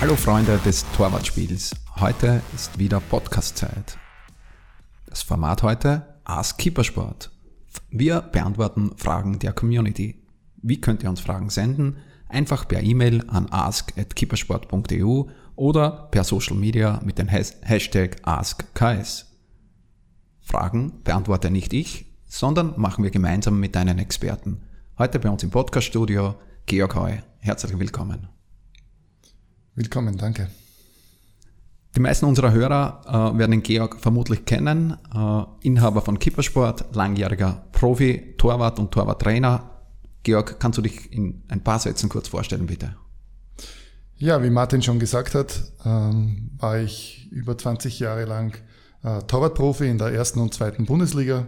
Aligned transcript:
Hallo 0.00 0.16
Freunde 0.16 0.58
des 0.64 0.86
Torwartspiels. 0.96 1.72
Heute 1.96 2.40
ist 2.54 2.78
wieder 2.78 3.00
Podcast-Zeit. 3.00 3.98
Das 5.04 5.22
Format 5.22 5.62
heute 5.62 6.14
Ask 6.24 6.56
Keepersport. 6.56 7.30
Wir 7.90 8.22
beantworten 8.22 8.92
Fragen 8.96 9.38
der 9.40 9.52
Community. 9.52 10.24
Wie 10.62 10.80
könnt 10.80 11.02
ihr 11.02 11.10
uns 11.10 11.20
Fragen 11.20 11.50
senden? 11.50 11.98
Einfach 12.30 12.66
per 12.66 12.82
E-Mail 12.82 13.24
an 13.28 13.48
ask.keepersport.eu 13.50 15.24
oder 15.54 16.08
per 16.10 16.24
Social 16.24 16.56
Media 16.56 16.98
mit 17.04 17.18
dem 17.18 17.28
Hashtag 17.28 18.16
AskKS. 18.22 19.26
Fragen 20.40 21.02
beantworte 21.04 21.50
nicht 21.50 21.74
ich, 21.74 22.06
sondern 22.26 22.72
machen 22.80 23.04
wir 23.04 23.10
gemeinsam 23.10 23.60
mit 23.60 23.74
deinen 23.74 23.98
Experten. 23.98 24.62
Heute 24.96 25.18
bei 25.18 25.28
uns 25.28 25.42
im 25.42 25.50
Podcaststudio 25.50 26.36
Georg 26.64 26.94
Heu. 26.94 27.18
Herzlich 27.40 27.78
willkommen. 27.78 28.39
Willkommen, 29.80 30.18
danke. 30.18 30.50
Die 31.96 32.00
meisten 32.00 32.26
unserer 32.26 32.52
Hörer 32.52 33.32
äh, 33.34 33.38
werden 33.38 33.52
den 33.52 33.62
Georg 33.62 33.98
vermutlich 33.98 34.44
kennen. 34.44 34.98
Äh, 35.14 35.66
Inhaber 35.66 36.02
von 36.02 36.18
Kippersport, 36.18 36.94
langjähriger 36.94 37.64
Profi, 37.72 38.34
Torwart 38.36 38.78
und 38.78 38.90
Torwarttrainer. 38.90 39.70
Georg, 40.22 40.60
kannst 40.60 40.76
du 40.76 40.82
dich 40.82 41.10
in 41.10 41.44
ein 41.48 41.64
paar 41.64 41.78
Sätzen 41.78 42.10
kurz 42.10 42.28
vorstellen, 42.28 42.66
bitte? 42.66 42.94
Ja, 44.18 44.42
wie 44.42 44.50
Martin 44.50 44.82
schon 44.82 44.98
gesagt 44.98 45.34
hat, 45.34 45.72
ähm, 45.86 46.50
war 46.58 46.78
ich 46.78 47.28
über 47.32 47.56
20 47.56 48.00
Jahre 48.00 48.26
lang 48.26 48.54
äh, 49.02 49.22
Torwartprofi 49.22 49.88
in 49.88 49.96
der 49.96 50.08
ersten 50.08 50.40
und 50.40 50.52
zweiten 50.52 50.84
Bundesliga. 50.84 51.46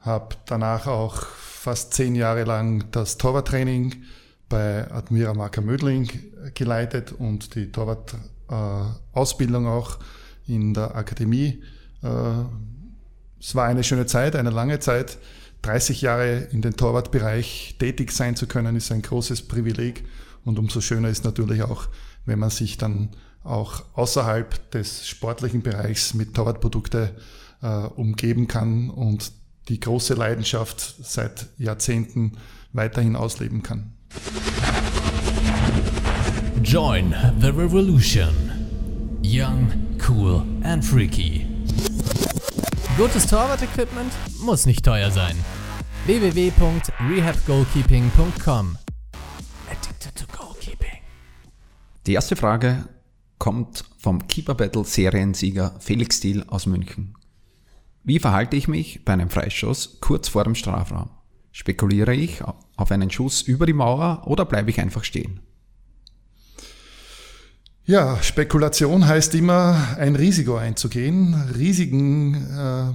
Habe 0.00 0.34
danach 0.46 0.88
auch 0.88 1.22
fast 1.22 1.94
zehn 1.94 2.16
Jahre 2.16 2.42
lang 2.42 2.90
das 2.90 3.18
Torwarttraining 3.18 4.02
bei 4.48 4.90
Admira 4.90 5.34
Marker 5.34 5.60
Mödling 5.60 6.08
geleitet 6.54 7.12
und 7.12 7.54
die 7.54 7.72
Torwart-Ausbildung 7.72 9.66
auch 9.66 9.98
in 10.46 10.74
der 10.74 10.94
Akademie. 10.94 11.62
Äh, 12.02 12.44
es 13.40 13.54
war 13.54 13.66
eine 13.66 13.84
schöne 13.84 14.06
Zeit, 14.06 14.36
eine 14.36 14.50
lange 14.50 14.80
Zeit. 14.80 15.18
30 15.62 16.02
Jahre 16.02 16.48
in 16.52 16.62
den 16.62 16.76
Torwartbereich 16.76 17.76
tätig 17.78 18.12
sein 18.12 18.36
zu 18.36 18.46
können, 18.46 18.76
ist 18.76 18.92
ein 18.92 19.02
großes 19.02 19.48
Privileg. 19.48 20.04
Und 20.44 20.58
umso 20.58 20.80
schöner 20.80 21.08
ist 21.08 21.24
natürlich 21.24 21.62
auch, 21.62 21.88
wenn 22.24 22.38
man 22.38 22.50
sich 22.50 22.78
dann 22.78 23.10
auch 23.42 23.82
außerhalb 23.94 24.70
des 24.70 25.08
sportlichen 25.08 25.62
Bereichs 25.62 26.14
mit 26.14 26.34
Torwartprodukte 26.34 27.16
äh, 27.62 27.66
umgeben 27.68 28.46
kann 28.46 28.90
und 28.90 29.32
die 29.68 29.80
große 29.80 30.14
Leidenschaft 30.14 30.96
seit 31.02 31.48
Jahrzehnten 31.58 32.38
weiterhin 32.72 33.16
ausleben 33.16 33.62
kann. 33.62 33.95
Join 36.62 37.14
the 37.40 37.52
revolution. 37.52 38.34
Young, 39.22 39.72
cool 39.98 40.44
and 40.62 40.84
freaky. 40.84 41.46
Gutes 42.96 43.26
Torwart-Equipment 43.26 44.12
muss 44.40 44.66
nicht 44.66 44.84
teuer 44.84 45.10
sein. 45.10 45.36
www.rehabgoalkeeping.com 46.06 48.78
Addicted 49.70 50.14
to 50.16 50.24
Goalkeeping. 50.36 50.98
Die 52.06 52.12
erste 52.14 52.36
Frage 52.36 52.84
kommt 53.38 53.84
vom 53.98 54.26
Keeper 54.26 54.54
Battle 54.54 54.84
Seriensieger 54.84 55.74
Felix 55.80 56.20
Thiel 56.20 56.44
aus 56.48 56.66
München. 56.66 57.14
Wie 58.04 58.18
verhalte 58.18 58.56
ich 58.56 58.68
mich 58.68 59.04
bei 59.04 59.12
einem 59.12 59.28
Freischuss 59.30 59.98
kurz 60.00 60.28
vor 60.28 60.44
dem 60.44 60.54
Strafraum? 60.54 61.10
Spekuliere 61.58 62.14
ich 62.14 62.42
auf 62.76 62.90
einen 62.90 63.10
Schuss 63.10 63.40
über 63.40 63.64
die 63.64 63.72
Mauer 63.72 64.24
oder 64.26 64.44
bleibe 64.44 64.68
ich 64.68 64.78
einfach 64.78 65.04
stehen? 65.04 65.40
Ja, 67.86 68.22
Spekulation 68.22 69.06
heißt 69.06 69.34
immer, 69.34 69.96
ein 69.96 70.16
Risiko 70.16 70.56
einzugehen. 70.56 71.32
Risiken 71.56 72.34
äh, 72.34 72.92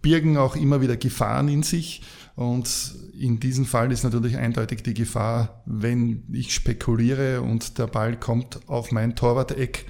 birgen 0.00 0.38
auch 0.38 0.56
immer 0.56 0.80
wieder 0.80 0.96
Gefahren 0.96 1.48
in 1.48 1.62
sich. 1.62 2.00
Und 2.34 2.94
in 3.12 3.40
diesem 3.40 3.66
Fall 3.66 3.92
ist 3.92 4.04
natürlich 4.04 4.38
eindeutig 4.38 4.82
die 4.82 4.94
Gefahr, 4.94 5.62
wenn 5.66 6.22
ich 6.32 6.54
spekuliere 6.54 7.42
und 7.42 7.76
der 7.76 7.88
Ball 7.88 8.18
kommt 8.18 8.70
auf 8.70 8.90
mein 8.90 9.16
Torwart-Eck, 9.16 9.84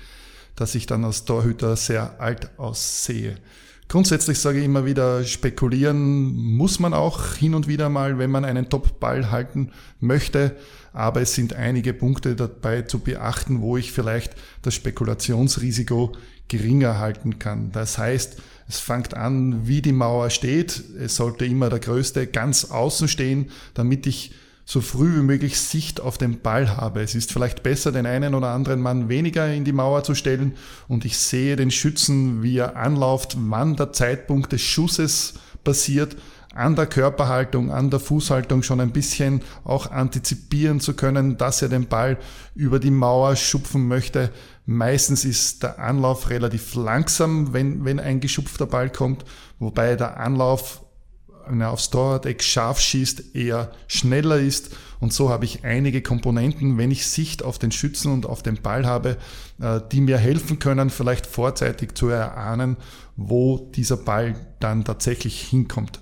dass 0.57 0.75
ich 0.75 0.87
dann 0.87 1.05
als 1.05 1.25
Torhüter 1.25 1.77
sehr 1.77 2.21
alt 2.21 2.59
aussehe. 2.59 3.37
Grundsätzlich 3.89 4.39
sage 4.39 4.59
ich 4.59 4.67
immer 4.67 4.85
wieder, 4.85 5.25
spekulieren 5.25 6.35
muss 6.37 6.79
man 6.79 6.93
auch 6.93 7.35
hin 7.35 7.55
und 7.55 7.69
wieder 7.69 7.89
mal, 7.89 8.19
wenn 8.19 8.31
man 8.31 8.45
einen 8.45 8.69
Top-Ball 8.69 9.31
halten 9.31 9.71
möchte. 9.99 10.57
Aber 10.93 11.23
es 11.23 11.35
sind 11.35 11.55
einige 11.55 11.95
Punkte 11.95 12.37
dabei 12.37 12.83
zu 12.83 12.99
beachten, 12.99 13.63
wo 13.63 13.79
ich 13.79 13.93
vielleicht 13.93 14.35
das 14.61 14.75
Spekulationsrisiko 14.75 16.13
geringer 16.49 16.99
halten 16.99 17.39
kann. 17.39 17.73
Das 17.73 17.97
heißt, 17.97 18.37
es 18.69 18.79
fängt 18.79 19.15
an, 19.15 19.67
wie 19.67 19.81
die 19.81 19.93
Mauer 19.93 20.29
steht. 20.29 20.83
Es 20.99 21.17
sollte 21.17 21.47
immer 21.47 21.71
der 21.71 21.79
Größte 21.79 22.27
ganz 22.27 22.67
außen 22.67 23.09
stehen, 23.09 23.51
damit 23.73 24.07
ich 24.07 24.33
so 24.69 24.83
früh 24.83 25.17
wie 25.17 25.23
möglich 25.23 25.59
Sicht 25.59 25.99
auf 25.99 26.19
den 26.19 26.41
Ball 26.41 26.77
habe. 26.77 27.01
Es 27.01 27.15
ist 27.15 27.33
vielleicht 27.33 27.63
besser, 27.63 27.91
den 27.91 28.05
einen 28.05 28.35
oder 28.35 28.49
anderen 28.49 28.83
Mann 28.83 29.09
weniger 29.09 29.51
in 29.51 29.65
die 29.65 29.73
Mauer 29.73 30.05
zu 30.05 30.15
stellen 30.15 30.57
und 30.89 31.07
ich 31.07 31.17
sehe 31.17 31.57
den 31.57 31.71
Schützen, 31.71 32.43
wie 32.43 32.59
er 32.59 32.77
anlauft, 32.77 33.35
wann 33.41 33.77
der 33.77 33.95
Zeitpunkt 33.95 34.53
des 34.53 34.61
Schusses 34.61 35.35
passiert, 35.65 36.19
an 36.55 36.77
der 36.77 36.85
Körperhaltung, 36.85 37.73
an 37.73 37.89
der 37.89 37.99
Fußhaltung 37.99 38.63
schon 38.63 38.81
ein 38.81 38.91
bisschen 38.91 39.41
auch 39.65 39.91
antizipieren 39.91 40.81
zu 40.81 40.93
können, 40.93 41.39
dass 41.39 41.63
er 41.63 41.71
den 41.71 41.87
Ball 41.87 42.19
über 42.55 42.79
die 42.79 42.91
Mauer 42.91 43.37
schupfen 43.37 43.89
möchte. 43.89 44.31
Meistens 44.67 45.25
ist 45.25 45.63
der 45.63 45.79
Anlauf 45.79 46.29
relativ 46.29 46.75
langsam, 46.75 47.55
wenn, 47.55 47.87
wenn 47.87 47.99
ein 47.99 48.21
geschupfter 48.21 48.67
Ball 48.67 48.91
kommt, 48.91 49.25
wobei 49.59 49.97
der 49.97 50.21
Anlauf 50.21 50.83
wenn 51.51 51.61
er 51.61 51.71
aufs 51.71 51.91
Torwart-Eck 51.91 52.43
scharf 52.43 52.81
schießt, 52.81 53.35
eher 53.35 53.73
schneller 53.87 54.39
ist. 54.39 54.77
Und 55.01 55.13
so 55.13 55.31
habe 55.31 55.45
ich 55.45 55.65
einige 55.65 56.03
Komponenten, 56.03 56.79
wenn 56.79 56.91
ich 56.91 57.07
Sicht 57.07 57.43
auf 57.43 57.59
den 57.59 57.71
Schützen 57.71 58.13
und 58.13 58.27
auf 58.27 58.43
den 58.43 58.61
Ball 58.63 58.87
habe, 58.87 59.17
äh, 59.61 59.81
die 59.93 60.01
mir 60.01 60.19
helfen 60.19 60.59
können, 60.59 60.91
vielleicht 60.91 61.27
vorzeitig 61.27 61.95
zu 61.95 62.09
erahnen, 62.09 62.77
wo 63.17 63.71
dieser 63.75 63.97
Ball 63.97 64.35
dann 64.61 64.85
tatsächlich 64.85 65.41
hinkommt. 65.41 66.01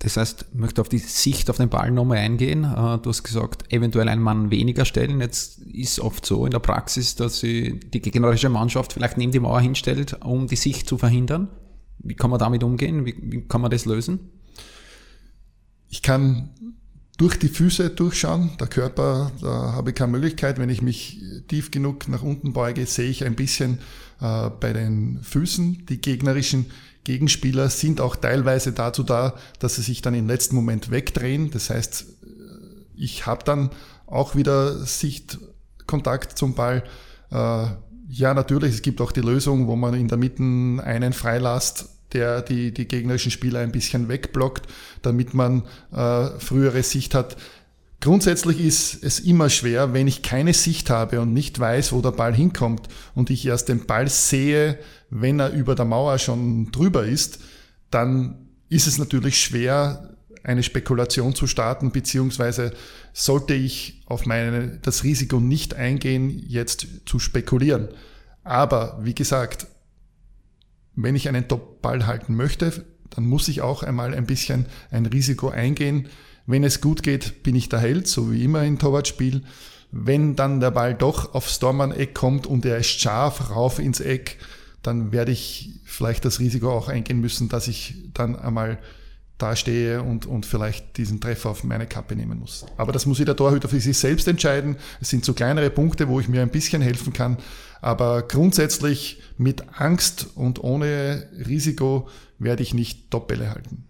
Das 0.00 0.16
heißt, 0.16 0.46
ich 0.52 0.58
möchte 0.58 0.80
auf 0.80 0.88
die 0.88 0.98
Sicht 0.98 1.48
auf 1.48 1.56
den 1.56 1.68
Ball 1.68 1.90
nochmal 1.90 2.18
eingehen. 2.18 2.64
Äh, 2.64 2.98
du 2.98 3.10
hast 3.10 3.22
gesagt, 3.22 3.72
eventuell 3.72 4.08
einen 4.08 4.22
Mann 4.22 4.50
weniger 4.50 4.84
stellen. 4.84 5.20
Jetzt 5.20 5.58
ist 5.60 6.00
oft 6.00 6.24
so 6.26 6.44
in 6.44 6.50
der 6.50 6.58
Praxis, 6.58 7.16
dass 7.16 7.40
sie 7.40 7.80
die 7.80 8.00
gegnerische 8.00 8.48
Mannschaft 8.48 8.92
vielleicht 8.92 9.16
neben 9.16 9.32
die 9.32 9.40
Mauer 9.40 9.60
hinstellt, 9.60 10.22
um 10.24 10.46
die 10.46 10.56
Sicht 10.56 10.88
zu 10.88 10.98
verhindern. 10.98 11.48
Wie 11.98 12.14
kann 12.14 12.30
man 12.30 12.38
damit 12.38 12.62
umgehen? 12.62 13.06
Wie, 13.06 13.16
wie 13.20 13.40
kann 13.42 13.60
man 13.60 13.70
das 13.70 13.84
lösen? 13.84 14.30
Kann 16.06 16.50
durch 17.16 17.36
die 17.36 17.48
Füße 17.48 17.90
durchschauen. 17.90 18.52
Der 18.60 18.68
Körper, 18.68 19.32
da 19.40 19.72
habe 19.72 19.90
ich 19.90 19.96
keine 19.96 20.12
Möglichkeit. 20.12 20.56
Wenn 20.56 20.70
ich 20.70 20.80
mich 20.80 21.20
tief 21.48 21.72
genug 21.72 22.06
nach 22.06 22.22
unten 22.22 22.52
beuge, 22.52 22.86
sehe 22.86 23.10
ich 23.10 23.24
ein 23.24 23.34
bisschen 23.34 23.80
äh, 24.20 24.48
bei 24.50 24.72
den 24.72 25.18
Füßen. 25.24 25.84
Die 25.86 26.00
gegnerischen 26.00 26.66
Gegenspieler 27.02 27.70
sind 27.70 28.00
auch 28.00 28.14
teilweise 28.14 28.70
dazu 28.70 29.02
da, 29.02 29.34
dass 29.58 29.74
sie 29.74 29.82
sich 29.82 30.00
dann 30.00 30.14
im 30.14 30.28
letzten 30.28 30.54
Moment 30.54 30.92
wegdrehen. 30.92 31.50
Das 31.50 31.70
heißt, 31.70 32.02
äh, 32.02 32.26
ich 32.94 33.26
habe 33.26 33.42
dann 33.42 33.70
auch 34.06 34.36
wieder 34.36 34.78
Sichtkontakt 34.86 36.38
zum 36.38 36.54
Ball. 36.54 36.84
Äh, 37.32 37.66
ja, 38.08 38.32
natürlich, 38.32 38.74
es 38.74 38.82
gibt 38.82 39.00
auch 39.00 39.10
die 39.10 39.22
Lösung, 39.22 39.66
wo 39.66 39.74
man 39.74 39.94
in 39.94 40.06
der 40.06 40.18
Mitte 40.18 40.44
einen 40.84 41.12
freilasst 41.12 41.95
der 42.12 42.42
die, 42.42 42.72
die 42.72 42.86
gegnerischen 42.86 43.30
Spieler 43.30 43.60
ein 43.60 43.72
bisschen 43.72 44.08
wegblockt, 44.08 44.66
damit 45.02 45.34
man 45.34 45.64
äh, 45.92 46.26
frühere 46.38 46.82
Sicht 46.82 47.14
hat. 47.14 47.36
Grundsätzlich 48.00 48.60
ist 48.60 49.02
es 49.02 49.20
immer 49.20 49.48
schwer, 49.48 49.92
wenn 49.92 50.06
ich 50.06 50.22
keine 50.22 50.52
Sicht 50.52 50.90
habe 50.90 51.20
und 51.20 51.32
nicht 51.32 51.58
weiß, 51.58 51.92
wo 51.92 52.02
der 52.02 52.12
Ball 52.12 52.34
hinkommt 52.34 52.88
und 53.14 53.30
ich 53.30 53.46
erst 53.46 53.68
den 53.68 53.86
Ball 53.86 54.08
sehe, 54.08 54.78
wenn 55.10 55.40
er 55.40 55.52
über 55.52 55.74
der 55.74 55.86
Mauer 55.86 56.18
schon 56.18 56.70
drüber 56.72 57.04
ist, 57.06 57.40
dann 57.90 58.48
ist 58.68 58.86
es 58.86 58.98
natürlich 58.98 59.40
schwer, 59.40 60.16
eine 60.42 60.62
Spekulation 60.62 61.34
zu 61.34 61.46
starten, 61.46 61.90
beziehungsweise 61.90 62.72
sollte 63.12 63.54
ich 63.54 64.02
auf 64.06 64.26
meine, 64.26 64.78
das 64.82 65.02
Risiko 65.02 65.40
nicht 65.40 65.74
eingehen, 65.74 66.30
jetzt 66.46 66.86
zu 67.06 67.18
spekulieren. 67.18 67.88
Aber 68.44 69.00
wie 69.02 69.14
gesagt, 69.14 69.66
wenn 70.96 71.14
ich 71.14 71.28
einen 71.28 71.46
Top-Ball 71.46 72.06
halten 72.06 72.34
möchte, 72.34 72.84
dann 73.10 73.24
muss 73.24 73.48
ich 73.48 73.62
auch 73.62 73.82
einmal 73.82 74.14
ein 74.14 74.26
bisschen 74.26 74.66
ein 74.90 75.06
Risiko 75.06 75.48
eingehen. 75.48 76.08
Wenn 76.46 76.64
es 76.64 76.80
gut 76.80 77.02
geht, 77.02 77.42
bin 77.42 77.54
ich 77.54 77.68
der 77.68 77.80
Held, 77.80 78.08
so 78.08 78.32
wie 78.32 78.44
immer 78.44 78.64
im 78.64 78.78
Torwartspiel. 78.78 79.42
Wenn 79.92 80.36
dann 80.36 80.60
der 80.60 80.70
Ball 80.70 80.94
doch 80.94 81.34
aufs 81.34 81.58
Dormann-Eck 81.58 82.14
kommt 82.14 82.46
und 82.46 82.64
er 82.64 82.78
ist 82.78 83.00
scharf 83.00 83.50
rauf 83.50 83.78
ins 83.78 84.00
Eck, 84.00 84.38
dann 84.82 85.12
werde 85.12 85.32
ich 85.32 85.80
vielleicht 85.84 86.24
das 86.24 86.40
Risiko 86.40 86.70
auch 86.70 86.88
eingehen 86.88 87.20
müssen, 87.20 87.48
dass 87.48 87.68
ich 87.68 87.94
dann 88.14 88.36
einmal 88.36 88.78
da 89.38 89.54
stehe 89.54 90.02
und, 90.02 90.24
und 90.26 90.46
vielleicht 90.46 90.96
diesen 90.96 91.20
Treffer 91.20 91.50
auf 91.50 91.62
meine 91.64 91.86
Kappe 91.86 92.16
nehmen 92.16 92.38
muss. 92.38 92.64
Aber 92.76 92.92
das 92.92 93.04
muss 93.04 93.18
jeder 93.18 93.36
Torhüter 93.36 93.68
für 93.68 93.80
sich 93.80 93.98
selbst 93.98 94.26
entscheiden. 94.28 94.76
Es 95.00 95.10
sind 95.10 95.24
so 95.24 95.34
kleinere 95.34 95.70
Punkte, 95.70 96.08
wo 96.08 96.20
ich 96.20 96.28
mir 96.28 96.42
ein 96.42 96.50
bisschen 96.50 96.80
helfen 96.80 97.12
kann. 97.12 97.36
Aber 97.80 98.22
grundsätzlich 98.22 99.22
mit 99.36 99.64
Angst 99.80 100.28
und 100.34 100.62
ohne 100.62 101.28
Risiko 101.46 102.08
werde 102.38 102.62
ich 102.62 102.74
nicht 102.74 103.10
Top-Bälle 103.10 103.50
halten. 103.50 103.84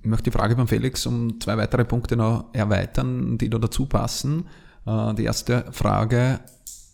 Ich 0.00 0.06
möchte 0.06 0.30
die 0.30 0.36
Frage 0.36 0.56
beim 0.56 0.68
Felix 0.68 1.06
um 1.06 1.40
zwei 1.40 1.56
weitere 1.56 1.84
Punkte 1.84 2.16
noch 2.16 2.46
erweitern, 2.52 3.38
die 3.38 3.50
da 3.50 3.58
dazu 3.58 3.86
passen. 3.86 4.46
Äh, 4.86 5.14
die 5.14 5.24
erste 5.24 5.66
Frage 5.72 6.40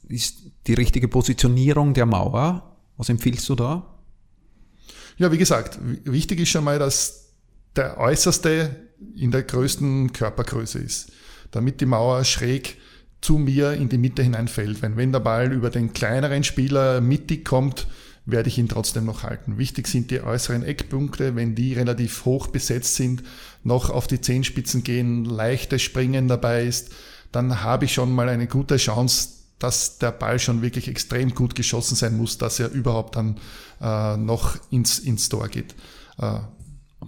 ist 0.09 0.51
die 0.67 0.75
richtige 0.75 1.09
Positionierung 1.09 1.95
der 1.95 2.07
Mauer. 2.07 2.77
Was 2.97 3.09
empfiehlst 3.09 3.49
du 3.49 3.55
da? 3.55 3.95
Ja, 5.17 5.31
wie 5.31 5.39
gesagt, 5.39 5.79
wichtig 6.05 6.41
ist 6.41 6.49
schon 6.49 6.65
mal, 6.65 6.79
dass 6.79 7.33
der 7.77 7.99
äußerste 7.99 8.77
in 9.17 9.31
der 9.31 9.43
größten 9.43 10.13
Körpergröße 10.13 10.79
ist, 10.79 11.13
damit 11.51 11.81
die 11.81 11.87
Mauer 11.87 12.25
schräg 12.25 12.79
zu 13.25 13.39
mir 13.39 13.73
in 13.73 13.89
die 13.89 13.97
Mitte 13.97 14.23
hineinfällt. 14.23 14.83
Wenn, 14.83 14.99
wenn 14.99 15.11
der 15.11 15.21
Ball 15.21 15.51
über 15.51 15.71
den 15.71 15.95
kleineren 15.95 16.45
Spieler 16.45 17.01
mittig 17.01 17.43
kommt, 17.43 17.87
werde 18.27 18.51
ich 18.51 18.59
ihn 18.59 18.69
trotzdem 18.69 19.07
noch 19.07 19.23
halten. 19.23 19.57
Wichtig 19.57 19.89
sind 19.89 20.11
die 20.11 20.21
äußeren 20.21 20.63
Eckpunkte, 20.63 21.35
wenn 21.35 21.55
die 21.55 21.73
relativ 21.73 22.27
hoch 22.27 22.49
besetzt 22.49 22.97
sind, 22.97 23.23
noch 23.63 23.89
auf 23.89 24.07
die 24.07 24.21
Zehenspitzen 24.21 24.83
gehen, 24.83 25.25
leichtes 25.25 25.81
Springen 25.81 26.29
dabei 26.29 26.65
ist, 26.65 26.91
dann 27.33 27.63
habe 27.63 27.87
ich 27.87 27.95
schon 27.95 28.13
mal 28.13 28.29
eine 28.29 28.47
gute 28.47 28.77
Chance, 28.77 29.31
dass 29.59 29.97
der 29.97 30.13
Ball 30.13 30.39
schon 30.39 30.61
wirklich 30.61 30.89
extrem 30.89 31.35
gut 31.35 31.55
geschossen 31.55 31.95
sein 31.95 32.19
muss, 32.19 32.37
dass 32.37 32.61
er 32.61 32.71
überhaupt 32.73 33.17
dann 33.17 33.41
äh, 33.81 34.19
noch 34.19 34.59
ins, 34.71 34.99
ins 34.99 35.31
Tor 35.31 35.49
geht. 35.49 35.75
Äh, 36.19 36.41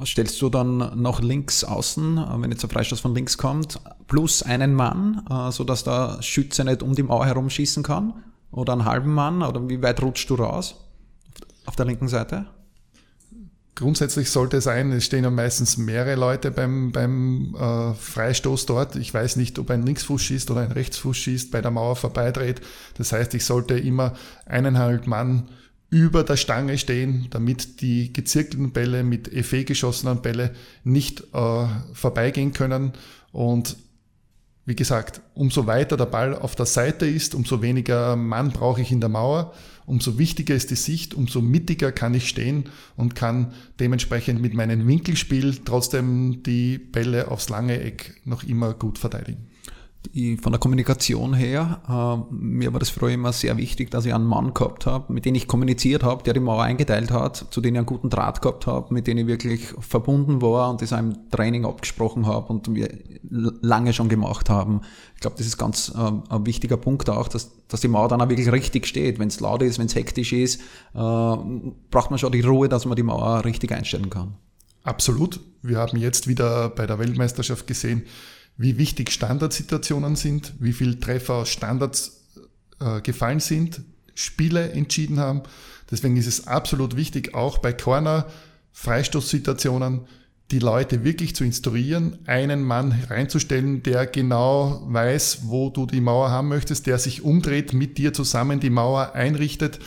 stellst 0.04 0.40
du 0.42 0.48
dann 0.48 1.00
noch 1.00 1.20
links 1.20 1.64
außen, 1.64 2.18
äh, 2.18 2.42
wenn 2.42 2.50
jetzt 2.50 2.64
ein 2.64 2.70
Freistoß 2.70 3.00
von 3.00 3.14
links 3.14 3.38
kommt, 3.38 3.80
plus 4.06 4.42
einen 4.42 4.74
Mann, 4.74 5.22
äh, 5.30 5.50
sodass 5.50 5.84
der 5.84 6.18
Schütze 6.22 6.64
nicht 6.64 6.82
um 6.82 6.94
die 6.94 7.02
Mauer 7.02 7.26
herum 7.26 7.50
schießen 7.50 7.82
kann? 7.82 8.24
Oder 8.50 8.72
einen 8.72 8.84
halben 8.84 9.12
Mann? 9.12 9.42
Oder 9.42 9.68
wie 9.68 9.82
weit 9.82 10.02
rutschst 10.02 10.30
du 10.30 10.34
raus 10.36 10.76
auf 11.66 11.76
der 11.76 11.86
linken 11.86 12.08
Seite? 12.08 12.46
Grundsätzlich 13.76 14.30
sollte 14.30 14.56
es 14.56 14.64
sein, 14.64 14.90
es 14.92 15.04
stehen 15.04 15.24
ja 15.24 15.30
meistens 15.30 15.76
mehrere 15.76 16.14
Leute 16.14 16.50
beim, 16.50 16.92
beim 16.92 17.54
äh, 17.54 17.92
Freistoß 17.92 18.64
dort. 18.64 18.96
Ich 18.96 19.12
weiß 19.12 19.36
nicht, 19.36 19.58
ob 19.58 19.70
ein 19.70 19.84
Linksfuß 19.84 20.22
schießt 20.22 20.50
oder 20.50 20.62
ein 20.62 20.72
Rechtsfuß 20.72 21.14
schießt, 21.14 21.50
bei 21.50 21.60
der 21.60 21.70
Mauer 21.70 21.94
vorbeidreht. 21.94 22.62
Das 22.96 23.12
heißt, 23.12 23.34
ich 23.34 23.44
sollte 23.44 23.78
immer 23.78 24.14
eineinhalb 24.46 25.06
Mann 25.06 25.50
über 25.90 26.24
der 26.24 26.36
Stange 26.36 26.78
stehen, 26.78 27.28
damit 27.30 27.80
die 27.80 28.12
gezirkelten 28.12 28.72
Bälle 28.72 29.04
mit 29.04 29.32
Effet 29.32 29.64
geschossenen 29.64 30.20
Bälle 30.20 30.54
nicht 30.84 31.22
äh, 31.32 31.66
vorbeigehen 31.92 32.52
können. 32.52 32.92
Und 33.32 33.76
wie 34.64 34.74
gesagt, 34.74 35.20
umso 35.34 35.66
weiter 35.68 35.96
der 35.96 36.06
Ball 36.06 36.34
auf 36.34 36.56
der 36.56 36.66
Seite 36.66 37.06
ist, 37.06 37.36
umso 37.36 37.62
weniger 37.62 38.16
Mann 38.16 38.50
brauche 38.50 38.80
ich 38.80 38.90
in 38.90 39.00
der 39.00 39.08
Mauer, 39.08 39.54
umso 39.86 40.18
wichtiger 40.18 40.56
ist 40.56 40.70
die 40.72 40.76
Sicht, 40.76 41.14
umso 41.14 41.40
mittiger 41.40 41.92
kann 41.92 42.14
ich 42.14 42.28
stehen 42.28 42.64
und 42.96 43.14
kann 43.14 43.52
dementsprechend 43.78 44.40
mit 44.42 44.54
meinem 44.54 44.88
Winkelspiel 44.88 45.58
trotzdem 45.64 46.42
die 46.42 46.78
Bälle 46.78 47.30
aufs 47.30 47.48
lange 47.48 47.80
Eck 47.80 48.20
noch 48.24 48.42
immer 48.42 48.74
gut 48.74 48.98
verteidigen 48.98 49.46
von 50.40 50.52
der 50.52 50.58
Kommunikation 50.58 51.34
her, 51.34 51.80
äh, 51.88 52.34
mir 52.34 52.72
war 52.72 52.80
das 52.80 52.90
früher 52.90 53.10
immer 53.10 53.32
sehr 53.32 53.56
wichtig, 53.56 53.90
dass 53.90 54.06
ich 54.06 54.14
einen 54.14 54.24
Mann 54.24 54.54
gehabt 54.54 54.86
habe, 54.86 55.12
mit 55.12 55.24
dem 55.24 55.34
ich 55.34 55.48
kommuniziert 55.48 56.02
habe, 56.02 56.22
der 56.22 56.34
die 56.34 56.40
Mauer 56.40 56.62
eingeteilt 56.62 57.10
hat, 57.10 57.46
zu 57.50 57.60
dem 57.60 57.74
ich 57.74 57.78
einen 57.78 57.86
guten 57.86 58.10
Draht 58.10 58.42
gehabt 58.42 58.66
habe, 58.66 58.92
mit 58.92 59.06
dem 59.06 59.18
ich 59.18 59.26
wirklich 59.26 59.74
verbunden 59.80 60.42
war 60.42 60.70
und 60.70 60.82
das 60.82 60.92
im 60.92 61.30
Training 61.30 61.64
abgesprochen 61.64 62.26
habe 62.26 62.52
und 62.52 62.74
wir 62.74 62.88
lange 63.28 63.92
schon 63.92 64.08
gemacht 64.08 64.50
haben. 64.50 64.80
Ich 65.14 65.20
glaube, 65.20 65.36
das 65.36 65.46
ist 65.46 65.58
ganz 65.58 65.92
äh, 65.96 66.12
ein 66.28 66.46
wichtiger 66.46 66.76
Punkt 66.76 67.10
auch, 67.10 67.28
dass, 67.28 67.50
dass 67.68 67.80
die 67.80 67.88
Mauer 67.88 68.08
dann 68.08 68.20
auch 68.20 68.28
wirklich 68.28 68.50
richtig 68.50 68.86
steht. 68.86 69.18
Wenn 69.18 69.28
es 69.28 69.40
laut 69.40 69.62
ist, 69.62 69.78
wenn 69.78 69.86
es 69.86 69.94
hektisch 69.94 70.32
ist, 70.32 70.60
äh, 70.60 70.60
braucht 70.94 72.10
man 72.10 72.18
schon 72.18 72.32
die 72.32 72.40
Ruhe, 72.40 72.68
dass 72.68 72.86
man 72.86 72.96
die 72.96 73.02
Mauer 73.02 73.44
richtig 73.44 73.72
einstellen 73.72 74.10
kann. 74.10 74.34
Absolut. 74.84 75.40
Wir 75.62 75.78
haben 75.78 75.98
jetzt 75.98 76.28
wieder 76.28 76.68
bei 76.68 76.86
der 76.86 76.98
Weltmeisterschaft 77.00 77.66
gesehen, 77.66 78.04
wie 78.56 78.78
wichtig 78.78 79.10
Standardsituationen 79.10 80.16
sind, 80.16 80.54
wie 80.58 80.72
viele 80.72 80.98
Treffer 80.98 81.34
aus 81.34 81.48
Standards 81.50 82.24
äh, 82.80 83.00
gefallen 83.00 83.40
sind, 83.40 83.82
Spiele 84.14 84.72
entschieden 84.72 85.18
haben. 85.18 85.42
Deswegen 85.90 86.16
ist 86.16 86.26
es 86.26 86.46
absolut 86.46 86.96
wichtig, 86.96 87.34
auch 87.34 87.58
bei 87.58 87.72
Corner, 87.72 88.26
Freistoßsituationen, 88.72 90.02
die 90.50 90.58
Leute 90.58 91.02
wirklich 91.04 91.34
zu 91.34 91.44
instruieren, 91.44 92.18
einen 92.26 92.62
Mann 92.62 92.94
reinzustellen, 93.08 93.82
der 93.82 94.06
genau 94.06 94.82
weiß, 94.86 95.40
wo 95.44 95.70
du 95.70 95.86
die 95.86 96.00
Mauer 96.00 96.30
haben 96.30 96.48
möchtest, 96.48 96.86
der 96.86 96.98
sich 96.98 97.22
umdreht, 97.22 97.72
mit 97.72 97.98
dir 97.98 98.12
zusammen 98.12 98.60
die 98.60 98.70
Mauer 98.70 99.14
einrichtet 99.14 99.80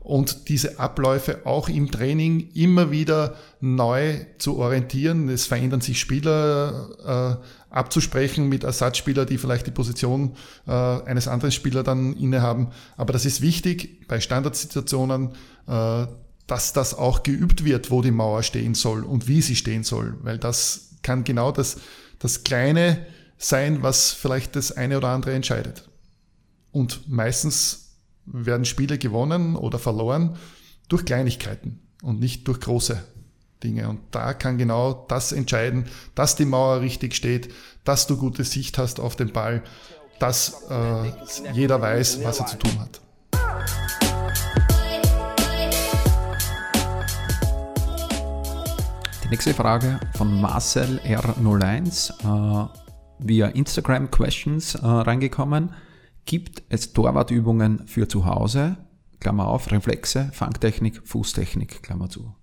und 0.00 0.48
diese 0.48 0.78
Abläufe 0.78 1.46
auch 1.46 1.68
im 1.68 1.90
Training 1.90 2.50
immer 2.54 2.90
wieder 2.90 3.36
neu 3.60 4.26
zu 4.38 4.58
orientieren. 4.58 5.28
Es 5.28 5.46
verändern 5.46 5.80
sich 5.80 6.00
Spieler 6.00 7.38
äh, 7.40 7.61
abzusprechen 7.72 8.48
mit 8.48 8.64
Ersatzspielern, 8.64 9.26
die 9.26 9.38
vielleicht 9.38 9.66
die 9.66 9.72
Position 9.72 10.36
äh, 10.66 10.72
eines 10.72 11.26
anderen 11.26 11.52
Spielers 11.52 11.84
dann 11.84 12.14
innehaben. 12.14 12.68
Aber 12.96 13.12
das 13.12 13.24
ist 13.24 13.40
wichtig 13.40 14.06
bei 14.08 14.20
Standardsituationen, 14.20 15.30
äh, 15.66 16.06
dass 16.46 16.72
das 16.72 16.94
auch 16.94 17.22
geübt 17.22 17.64
wird, 17.64 17.90
wo 17.90 18.02
die 18.02 18.10
Mauer 18.10 18.42
stehen 18.42 18.74
soll 18.74 19.04
und 19.04 19.26
wie 19.26 19.40
sie 19.40 19.56
stehen 19.56 19.84
soll, 19.84 20.16
weil 20.22 20.38
das 20.38 20.96
kann 21.02 21.24
genau 21.24 21.50
das, 21.50 21.78
das 22.18 22.44
Kleine 22.44 23.06
sein, 23.38 23.82
was 23.82 24.12
vielleicht 24.12 24.54
das 24.54 24.72
eine 24.72 24.98
oder 24.98 25.08
andere 25.08 25.32
entscheidet. 25.32 25.88
Und 26.70 27.08
meistens 27.08 27.96
werden 28.26 28.64
Spiele 28.64 28.98
gewonnen 28.98 29.56
oder 29.56 29.78
verloren 29.78 30.36
durch 30.88 31.04
Kleinigkeiten 31.04 31.80
und 32.02 32.20
nicht 32.20 32.46
durch 32.46 32.60
große 32.60 33.02
Dinge. 33.62 33.88
Und 33.88 34.00
da 34.10 34.34
kann 34.34 34.58
genau 34.58 35.04
das 35.08 35.32
entscheiden, 35.32 35.86
dass 36.14 36.36
die 36.36 36.44
Mauer 36.44 36.80
richtig 36.80 37.14
steht, 37.14 37.52
dass 37.84 38.06
du 38.06 38.16
gute 38.16 38.44
Sicht 38.44 38.78
hast 38.78 39.00
auf 39.00 39.16
den 39.16 39.32
Ball, 39.32 39.62
dass 40.18 40.62
äh, 40.70 41.52
jeder 41.52 41.80
weiß, 41.80 42.22
was 42.24 42.40
er 42.40 42.46
zu 42.46 42.58
tun 42.58 42.78
hat. 42.78 43.00
Die 49.24 49.28
nächste 49.28 49.54
Frage 49.54 49.98
von 50.14 50.40
Marcel 50.40 51.00
R01 51.04 52.10
äh, 52.20 52.68
via 53.18 53.46
Instagram 53.48 54.10
Questions 54.10 54.74
äh, 54.74 54.86
reingekommen. 54.86 55.74
Gibt 56.24 56.62
es 56.68 56.92
Torwartübungen 56.92 57.86
für 57.86 58.06
zu 58.08 58.26
Hause? 58.26 58.76
Klammer 59.18 59.46
auf, 59.46 59.70
Reflexe, 59.70 60.30
Fangtechnik, 60.32 61.00
Fußtechnik, 61.04 61.82
Klammer 61.82 62.08
zu. 62.08 62.34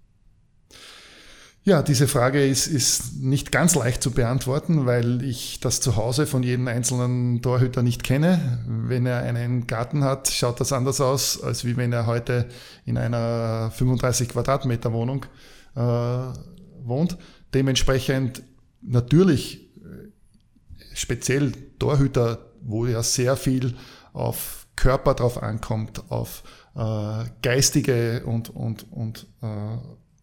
Ja, 1.70 1.84
diese 1.84 2.08
Frage 2.08 2.44
ist, 2.44 2.66
ist 2.66 3.22
nicht 3.22 3.52
ganz 3.52 3.76
leicht 3.76 4.02
zu 4.02 4.10
beantworten, 4.10 4.88
weil 4.88 5.22
ich 5.22 5.60
das 5.60 5.80
Zuhause 5.82 6.26
von 6.26 6.42
jedem 6.42 6.68
einzelnen 6.68 7.44
Torhüter 7.44 7.84
nicht 7.84 8.04
kenne. 8.04 8.64
Wenn 8.66 9.06
er 9.06 9.20
einen 9.20 9.68
Garten 9.68 10.04
hat, 10.04 10.30
schaut 10.30 10.60
das 10.60 10.74
anders 10.74 11.00
aus, 11.00 11.40
als 11.44 11.66
wie 11.66 11.78
wenn 11.78 11.94
er 11.94 12.08
heute 12.08 12.50
in 12.86 12.98
einer 12.98 13.70
35 13.70 14.30
Quadratmeter 14.30 14.92
Wohnung 14.94 15.28
äh, 15.76 15.80
wohnt. 15.80 17.20
Dementsprechend 17.54 18.42
natürlich 18.82 19.70
äh, 19.78 20.96
speziell 20.96 21.52
Torhüter 21.78 22.50
wo 22.62 22.88
ja 22.88 23.04
sehr 23.04 23.38
viel 23.38 23.76
auf 24.12 24.66
Körper 24.76 25.14
drauf 25.14 25.44
ankommt, 25.44 26.04
auf 26.10 26.42
äh, 26.76 27.26
geistige 27.44 28.24
und, 28.26 28.50
und, 28.50 28.92
und 28.92 29.28
äh, 29.44 29.78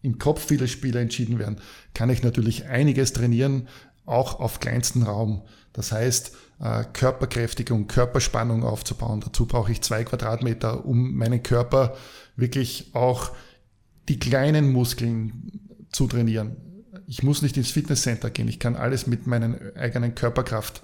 im 0.07 0.19
Kopf 0.19 0.45
viele 0.47 0.69
Spiele 0.69 1.01
entschieden 1.01 1.37
werden, 1.37 1.57
kann 1.93 2.09
ich 2.09 2.23
natürlich 2.23 2.65
einiges 2.65 3.11
trainieren, 3.11 3.67
auch 4.05 4.39
auf 4.39 4.61
kleinsten 4.61 5.03
Raum. 5.03 5.41
Das 5.73 5.91
heißt, 5.91 6.31
äh, 6.61 6.85
Körperkräftigung, 6.93 7.87
Körperspannung 7.87 8.63
aufzubauen. 8.63 9.19
Dazu 9.19 9.45
brauche 9.45 9.71
ich 9.71 9.81
zwei 9.81 10.05
Quadratmeter, 10.05 10.85
um 10.85 11.15
meinen 11.15 11.43
Körper 11.43 11.95
wirklich 12.37 12.91
auch 12.93 13.31
die 14.07 14.17
kleinen 14.17 14.71
Muskeln 14.71 15.51
zu 15.91 16.07
trainieren. 16.07 16.55
Ich 17.05 17.21
muss 17.21 17.41
nicht 17.41 17.57
ins 17.57 17.71
Fitnesscenter 17.71 18.29
gehen. 18.29 18.47
Ich 18.47 18.59
kann 18.59 18.77
alles 18.77 19.07
mit 19.07 19.27
meinen 19.27 19.75
eigenen 19.75 20.15
Körperkraft 20.15 20.83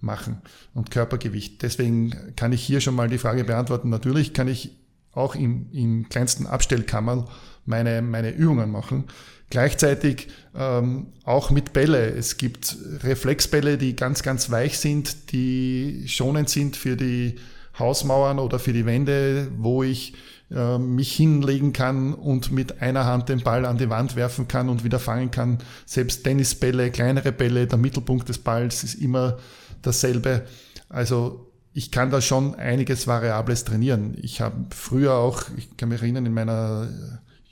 machen 0.00 0.42
und 0.74 0.90
Körpergewicht. 0.90 1.62
Deswegen 1.62 2.34
kann 2.34 2.52
ich 2.52 2.62
hier 2.62 2.80
schon 2.80 2.96
mal 2.96 3.08
die 3.08 3.18
Frage 3.18 3.44
beantworten. 3.44 3.88
Natürlich 3.88 4.34
kann 4.34 4.48
ich 4.48 4.76
auch 5.14 5.34
im, 5.34 5.66
im 5.72 6.08
kleinsten 6.08 6.46
Abstellkammer 6.46 7.26
meine, 7.66 8.02
meine 8.02 8.30
Übungen 8.30 8.70
machen. 8.70 9.04
Gleichzeitig 9.50 10.28
ähm, 10.56 11.08
auch 11.24 11.50
mit 11.50 11.72
Bälle. 11.72 12.10
Es 12.10 12.38
gibt 12.38 12.76
Reflexbälle, 13.02 13.78
die 13.78 13.94
ganz, 13.94 14.22
ganz 14.22 14.50
weich 14.50 14.78
sind, 14.78 15.32
die 15.32 16.04
schonend 16.06 16.48
sind 16.48 16.76
für 16.76 16.96
die 16.96 17.36
Hausmauern 17.78 18.38
oder 18.38 18.58
für 18.58 18.72
die 18.72 18.86
Wände, 18.86 19.48
wo 19.56 19.82
ich 19.82 20.14
äh, 20.50 20.78
mich 20.78 21.12
hinlegen 21.12 21.72
kann 21.72 22.14
und 22.14 22.52
mit 22.52 22.80
einer 22.82 23.04
Hand 23.04 23.28
den 23.28 23.42
Ball 23.42 23.64
an 23.64 23.78
die 23.78 23.90
Wand 23.90 24.16
werfen 24.16 24.48
kann 24.48 24.68
und 24.68 24.84
wieder 24.84 24.98
fangen 24.98 25.30
kann. 25.30 25.58
Selbst 25.86 26.24
Tennisbälle, 26.24 26.90
kleinere 26.90 27.32
Bälle, 27.32 27.66
der 27.66 27.78
Mittelpunkt 27.78 28.28
des 28.28 28.38
Balls 28.38 28.84
ist 28.84 28.94
immer 28.94 29.38
dasselbe. 29.82 30.42
Also 30.88 31.53
ich 31.74 31.90
kann 31.90 32.10
da 32.10 32.20
schon 32.20 32.54
einiges 32.54 33.08
Variables 33.08 33.64
trainieren. 33.64 34.16
Ich 34.22 34.40
habe 34.40 34.54
früher 34.70 35.14
auch, 35.14 35.42
ich 35.56 35.76
kann 35.76 35.88
mich 35.88 36.00
erinnern, 36.00 36.24
in 36.24 36.32
meiner 36.32 36.88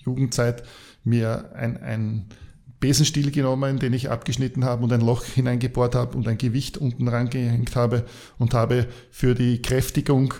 Jugendzeit 0.05 0.63
mir 1.03 1.51
ein, 1.55 1.83
ein 1.83 2.27
Besenstiel 2.79 3.33
genommen, 3.33 3.81
den 3.81 3.93
ich 3.93 4.11
abgeschnitten 4.11 4.65
habe 4.65 4.85
und 4.85 4.93
ein 4.93 5.01
Loch 5.01 5.25
hineingebohrt 5.25 5.97
habe 5.97 6.17
und 6.17 6.29
ein 6.29 6.39
Gewicht 6.39 6.79
unten 6.79 7.09
rangehängt 7.09 7.75
habe 7.75 8.05
und 8.39 8.55
habe 8.55 8.87
für 9.11 9.35
die 9.35 9.61
Kräftigung 9.61 10.35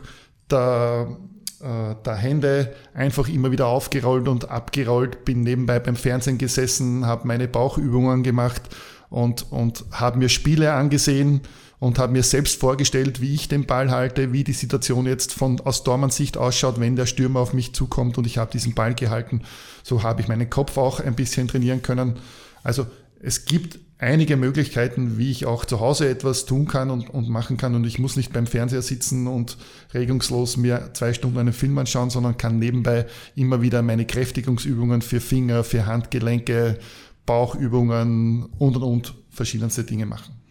der, 0.49 1.17
äh, 1.61 1.97
der 2.05 2.15
Hände 2.15 2.73
einfach 2.95 3.29
immer 3.29 3.51
wieder 3.51 3.67
aufgerollt 3.67 4.29
und 4.29 4.49
abgerollt, 4.49 5.25
bin 5.25 5.43
nebenbei 5.43 5.81
beim 5.81 5.97
Fernsehen 5.97 6.39
gesessen, 6.39 7.05
habe 7.05 7.27
meine 7.27 7.49
Bauchübungen 7.49 8.23
gemacht 8.23 8.63
und, 9.11 9.51
und 9.51 9.85
habe 9.91 10.19
mir 10.19 10.29
Spiele 10.29 10.73
angesehen 10.73 11.41
und 11.83 11.99
habe 11.99 12.13
mir 12.13 12.23
selbst 12.23 12.61
vorgestellt, 12.61 13.21
wie 13.21 13.35
ich 13.35 13.49
den 13.49 13.67
Ball 13.67 13.91
halte, 13.91 14.33
wie 14.33 14.45
die 14.45 14.53
Situation 14.53 15.05
jetzt 15.05 15.35
von 15.35 15.59
aus 15.63 15.83
Dormans 15.83 16.15
Sicht 16.15 16.37
ausschaut, 16.37 16.79
wenn 16.79 16.95
der 16.95 17.07
Stürmer 17.07 17.41
auf 17.41 17.55
mich 17.55 17.75
zukommt 17.75 18.17
und 18.19 18.25
ich 18.25 18.39
habe 18.39 18.53
diesen 18.53 18.73
Ball 18.75 18.95
gehalten. 18.95 19.43
So 19.83 20.05
habe 20.05 20.21
ich 20.21 20.29
meinen 20.29 20.49
Kopf 20.49 20.77
auch 20.77 21.01
ein 21.01 21.17
bisschen 21.17 21.49
trainieren 21.49 21.83
können. 21.83 22.21
Also 22.63 22.87
es 23.21 23.47
gibt 23.47 23.81
einige 23.99 24.37
Möglichkeiten, 24.37 25.19
wie 25.19 25.33
ich 25.33 25.45
auch 25.45 25.65
zu 25.65 25.81
Hause 25.81 26.09
etwas 26.09 26.47
tun 26.47 26.69
kann 26.69 26.89
und, 26.89 27.11
und 27.11 27.29
machen 27.29 27.57
kann. 27.57 27.75
Und 27.75 27.85
ich 27.85 27.99
muss 27.99 28.15
nicht 28.15 28.33
beim 28.33 28.47
Fernseher 28.47 28.83
sitzen 28.83 29.27
und 29.27 29.59
regungslos 29.93 30.57
mir 30.57 30.91
zwei 30.93 31.13
Stunden 31.13 31.39
einen 31.39 31.53
Film 31.53 31.77
anschauen, 31.79 32.11
sondern 32.11 32.37
kann 32.37 32.61
nebenbei 32.61 33.07
immer 33.35 33.61
wieder 33.61 33.83
meine 33.83 34.07
Kräftigungsübungen 34.07 35.03
für 35.03 35.19
Finger, 35.19 35.65
für 35.65 35.85
Handgelenke, 35.87 36.79
Bauchübungen 37.27 38.45
und 38.57 38.77
und 38.77 38.85
und 38.85 39.15
verschiedenste 39.31 39.83
Dinge 39.83 40.07
machen. 40.07 40.42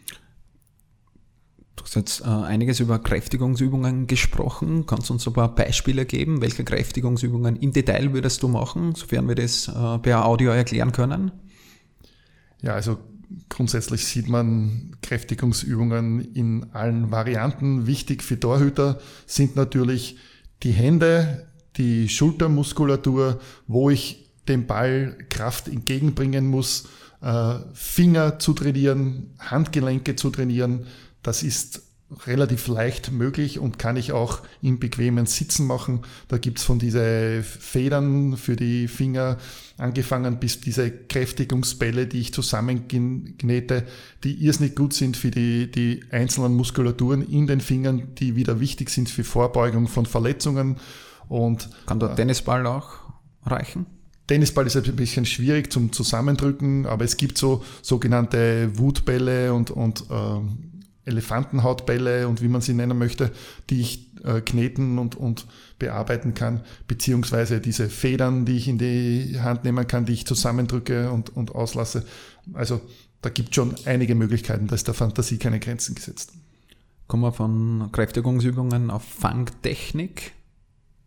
Du 1.76 1.84
hast 1.84 1.96
jetzt 1.96 2.22
äh, 2.22 2.26
einiges 2.26 2.80
über 2.80 3.00
Kräftigungsübungen 3.00 4.08
gesprochen. 4.08 4.86
Kannst 4.86 5.10
du 5.10 5.14
uns 5.14 5.28
ein 5.28 5.34
paar 5.34 5.56
Beispiele 5.56 6.06
geben? 6.06 6.42
Welche 6.42 6.64
Kräftigungsübungen 6.64 7.56
im 7.56 7.72
Detail 7.72 8.14
würdest 8.14 8.44
du 8.44 8.48
machen, 8.48 8.94
sofern 8.96 9.28
wir 9.28 9.36
das 9.36 9.68
äh, 9.68 9.98
per 10.00 10.26
Audio 10.26 10.52
erklären 10.52 10.92
können? 10.92 11.32
Ja, 12.62 12.74
also 12.74 12.98
grundsätzlich 13.50 14.06
sieht 14.06 14.28
man 14.28 14.96
Kräftigungsübungen 15.02 16.34
in 16.34 16.72
allen 16.74 17.12
Varianten. 17.12 17.88
Wichtig 17.88 18.22
für 18.24 18.40
Torhüter 18.40 19.00
sind 19.26 19.56
natürlich 19.56 20.18
die 20.64 20.72
Hände, 20.72 21.48
die 21.78 22.10
Schultermuskulatur, 22.10 23.40
wo 23.68 23.90
ich 23.90 24.30
dem 24.48 24.68
Ball 24.68 25.18
Kraft 25.30 25.68
entgegenbringen 25.68 26.48
muss, 26.48 26.88
äh, 27.22 27.56
Finger 27.74 28.40
zu 28.40 28.54
trainieren, 28.54 29.34
Handgelenke 29.40 30.16
zu 30.16 30.30
trainieren, 30.30 30.86
das 31.24 31.44
ist 31.44 31.84
relativ 32.26 32.68
leicht 32.68 33.12
möglich 33.12 33.60
und 33.60 33.80
kann 33.80 33.96
ich 33.96 34.12
auch 34.12 34.40
im 34.62 34.80
bequemen 34.80 35.26
Sitzen 35.26 35.66
machen. 35.66 36.02
Da 36.28 36.38
gibt's 36.38 36.64
von 36.64 36.78
diese 36.78 37.42
Federn 37.44 38.38
für 38.38 38.56
die 38.56 38.88
Finger 38.88 39.38
angefangen 39.78 40.40
bis 40.40 40.60
diese 40.60 40.92
Kräftigungsbälle, 40.92 42.08
die 42.08 42.20
ich 42.20 42.34
zusammengnete, 42.34 43.86
die 44.24 44.44
irrsinnig 44.44 44.76
gut 44.76 44.94
sind 44.94 45.16
für 45.18 45.32
die, 45.32 45.72
die 45.72 46.04
einzelnen 46.12 46.54
Muskulaturen 46.56 47.22
in 47.22 47.48
den 47.48 47.62
Fingern, 47.62 48.14
die 48.16 48.36
wieder 48.36 48.60
wichtig 48.60 48.90
sind 48.90 49.10
für 49.10 49.24
Vorbeugung 49.24 49.88
von 49.88 50.06
Verletzungen. 50.06 50.78
Und, 51.28 51.70
kann 51.86 52.00
der 52.00 52.16
Tennisball 52.16 52.68
auch 52.68 52.90
reichen? 53.46 53.86
Tennisball 54.28 54.68
ist 54.68 54.76
ein 54.76 54.96
bisschen 54.96 55.26
schwierig 55.26 55.72
zum 55.72 55.92
Zusammendrücken, 55.92 56.86
aber 56.86 57.06
es 57.06 57.18
gibt 57.18 57.38
so 57.38 57.64
sogenannte 57.82 58.78
Wutbälle 58.78 59.54
und, 59.54 59.72
und 59.72 60.06
ähm, 60.12 60.71
Elefantenhautbälle 61.06 62.28
und 62.28 62.42
wie 62.42 62.48
man 62.48 62.62
sie 62.62 62.74
nennen 62.74 62.98
möchte, 62.98 63.32
die 63.70 63.82
ich 63.82 64.12
äh, 64.24 64.42
kneten 64.42 65.00
und, 65.00 65.16
und 65.16 65.48
bearbeiten 65.80 66.34
kann, 66.34 66.62
beziehungsweise 66.88 67.60
diese 67.60 67.90
Federn, 67.90 68.46
die 68.46 68.58
ich 68.58 68.68
in 68.68 68.78
die 68.78 69.40
Hand 69.42 69.64
nehmen 69.64 69.88
kann, 69.88 70.06
die 70.06 70.14
ich 70.14 70.28
zusammendrücke 70.28 71.12
und, 71.12 71.36
und 71.36 71.56
auslasse. 71.56 72.06
Also 72.54 72.82
da 73.22 73.30
gibt 73.30 73.56
schon 73.56 73.76
einige 73.86 74.16
Möglichkeiten, 74.16 74.68
da 74.68 74.76
ist 74.76 74.88
der 74.88 74.94
Fantasie 74.94 75.38
keine 75.38 75.60
Grenzen 75.60 75.96
gesetzt. 75.96 76.34
Kommen 77.08 77.24
wir 77.24 77.34
von 77.34 77.90
Kräftigungsübungen 77.92 78.90
auf 78.90 79.04
Fangtechnik. 79.04 80.34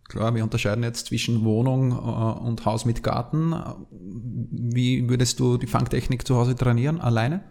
Klar, 0.08 0.34
wir 0.34 0.44
unterscheiden 0.44 0.84
jetzt 0.84 1.06
zwischen 1.06 1.44
Wohnung 1.44 1.92
äh, 1.92 1.94
und 1.94 2.66
Haus 2.66 2.84
mit 2.84 3.02
Garten. 3.02 3.54
Wie 3.90 5.08
würdest 5.08 5.40
du 5.40 5.56
die 5.56 5.66
Fangtechnik 5.66 6.26
zu 6.26 6.36
Hause 6.36 6.56
trainieren? 6.56 7.00
Alleine? 7.00 7.42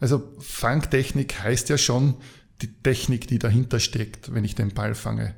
Also 0.00 0.34
Fangtechnik 0.40 1.42
heißt 1.42 1.68
ja 1.68 1.78
schon 1.78 2.14
die 2.62 2.72
Technik, 2.82 3.26
die 3.28 3.38
dahinter 3.38 3.80
steckt, 3.80 4.34
wenn 4.34 4.44
ich 4.44 4.54
den 4.54 4.72
Ball 4.72 4.94
fange. 4.94 5.34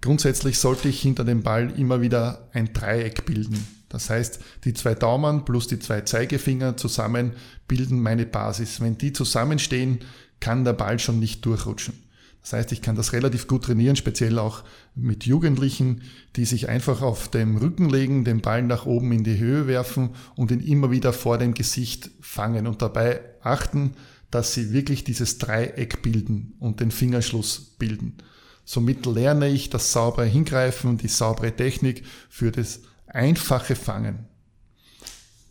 Grundsätzlich 0.00 0.58
sollte 0.58 0.88
ich 0.88 1.00
hinter 1.00 1.24
dem 1.24 1.42
Ball 1.42 1.72
immer 1.78 2.00
wieder 2.00 2.48
ein 2.52 2.72
Dreieck 2.72 3.24
bilden. 3.24 3.66
Das 3.88 4.10
heißt, 4.10 4.40
die 4.64 4.74
zwei 4.74 4.94
Daumen 4.94 5.44
plus 5.44 5.66
die 5.66 5.78
zwei 5.78 6.02
Zeigefinger 6.02 6.76
zusammen 6.76 7.32
bilden 7.68 8.00
meine 8.00 8.26
Basis. 8.26 8.80
Wenn 8.80 8.98
die 8.98 9.12
zusammenstehen, 9.12 10.00
kann 10.40 10.64
der 10.64 10.74
Ball 10.74 10.98
schon 10.98 11.20
nicht 11.20 11.44
durchrutschen. 11.46 12.03
Das 12.44 12.52
heißt, 12.52 12.72
ich 12.72 12.82
kann 12.82 12.94
das 12.94 13.14
relativ 13.14 13.46
gut 13.46 13.64
trainieren, 13.64 13.96
speziell 13.96 14.38
auch 14.38 14.64
mit 14.94 15.24
Jugendlichen, 15.24 16.02
die 16.36 16.44
sich 16.44 16.68
einfach 16.68 17.00
auf 17.00 17.28
dem 17.28 17.56
Rücken 17.56 17.88
legen, 17.88 18.26
den 18.26 18.42
Ball 18.42 18.62
nach 18.62 18.84
oben 18.84 19.12
in 19.12 19.24
die 19.24 19.38
Höhe 19.38 19.66
werfen 19.66 20.10
und 20.36 20.50
ihn 20.50 20.60
immer 20.60 20.90
wieder 20.90 21.14
vor 21.14 21.38
dem 21.38 21.54
Gesicht 21.54 22.10
fangen 22.20 22.66
und 22.66 22.82
dabei 22.82 23.22
achten, 23.40 23.92
dass 24.30 24.52
sie 24.52 24.74
wirklich 24.74 25.04
dieses 25.04 25.38
Dreieck 25.38 26.02
bilden 26.02 26.52
und 26.58 26.80
den 26.80 26.90
Fingerschluss 26.90 27.76
bilden. 27.78 28.18
Somit 28.66 29.06
lerne 29.06 29.48
ich 29.48 29.70
das 29.70 29.92
saubere 29.92 30.26
Hingreifen, 30.26 30.98
die 30.98 31.08
saubere 31.08 31.56
Technik 31.56 32.04
für 32.28 32.52
das 32.52 32.82
einfache 33.06 33.74
Fangen. 33.74 34.26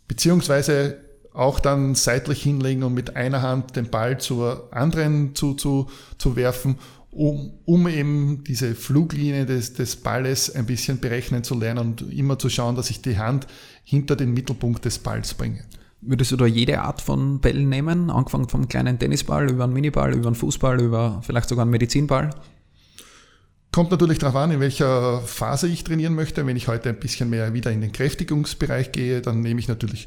Beziehungsweise 0.06 1.03
auch 1.34 1.58
dann 1.58 1.94
seitlich 1.96 2.42
hinlegen 2.42 2.84
und 2.84 2.94
mit 2.94 3.16
einer 3.16 3.42
Hand 3.42 3.76
den 3.76 3.90
Ball 3.90 4.18
zur 4.18 4.68
anderen 4.72 5.34
zu, 5.34 5.54
zu, 5.54 5.90
zu 6.16 6.36
werfen, 6.36 6.76
um, 7.10 7.52
um 7.64 7.88
eben 7.88 8.44
diese 8.44 8.74
Fluglinie 8.74 9.44
des, 9.44 9.74
des 9.74 9.96
Balles 9.96 10.54
ein 10.54 10.64
bisschen 10.64 11.00
berechnen 11.00 11.44
zu 11.44 11.58
lernen 11.58 11.80
und 11.80 12.12
immer 12.12 12.38
zu 12.38 12.48
schauen, 12.48 12.76
dass 12.76 12.88
ich 12.88 13.02
die 13.02 13.18
Hand 13.18 13.46
hinter 13.82 14.16
den 14.16 14.32
Mittelpunkt 14.32 14.84
des 14.84 15.00
Balls 15.00 15.34
bringe. 15.34 15.64
Würdest 16.00 16.32
du 16.32 16.36
da 16.36 16.46
jede 16.46 16.80
Art 16.80 17.00
von 17.00 17.40
Bällen 17.40 17.68
nehmen, 17.68 18.10
angefangen 18.10 18.48
vom 18.48 18.68
kleinen 18.68 18.98
Tennisball 18.98 19.50
über 19.50 19.64
einen 19.64 19.72
Miniball, 19.72 20.14
über 20.14 20.28
einen 20.28 20.36
Fußball, 20.36 20.80
über 20.80 21.20
vielleicht 21.24 21.48
sogar 21.48 21.62
einen 21.62 21.70
Medizinball? 21.70 22.30
Kommt 23.72 23.90
natürlich 23.90 24.18
darauf 24.18 24.36
an, 24.36 24.52
in 24.52 24.60
welcher 24.60 25.20
Phase 25.22 25.66
ich 25.66 25.82
trainieren 25.82 26.14
möchte. 26.14 26.46
Wenn 26.46 26.56
ich 26.56 26.68
heute 26.68 26.90
ein 26.90 27.00
bisschen 27.00 27.30
mehr 27.30 27.54
wieder 27.54 27.72
in 27.72 27.80
den 27.80 27.90
Kräftigungsbereich 27.90 28.92
gehe, 28.92 29.20
dann 29.20 29.40
nehme 29.40 29.58
ich 29.58 29.66
natürlich 29.66 30.06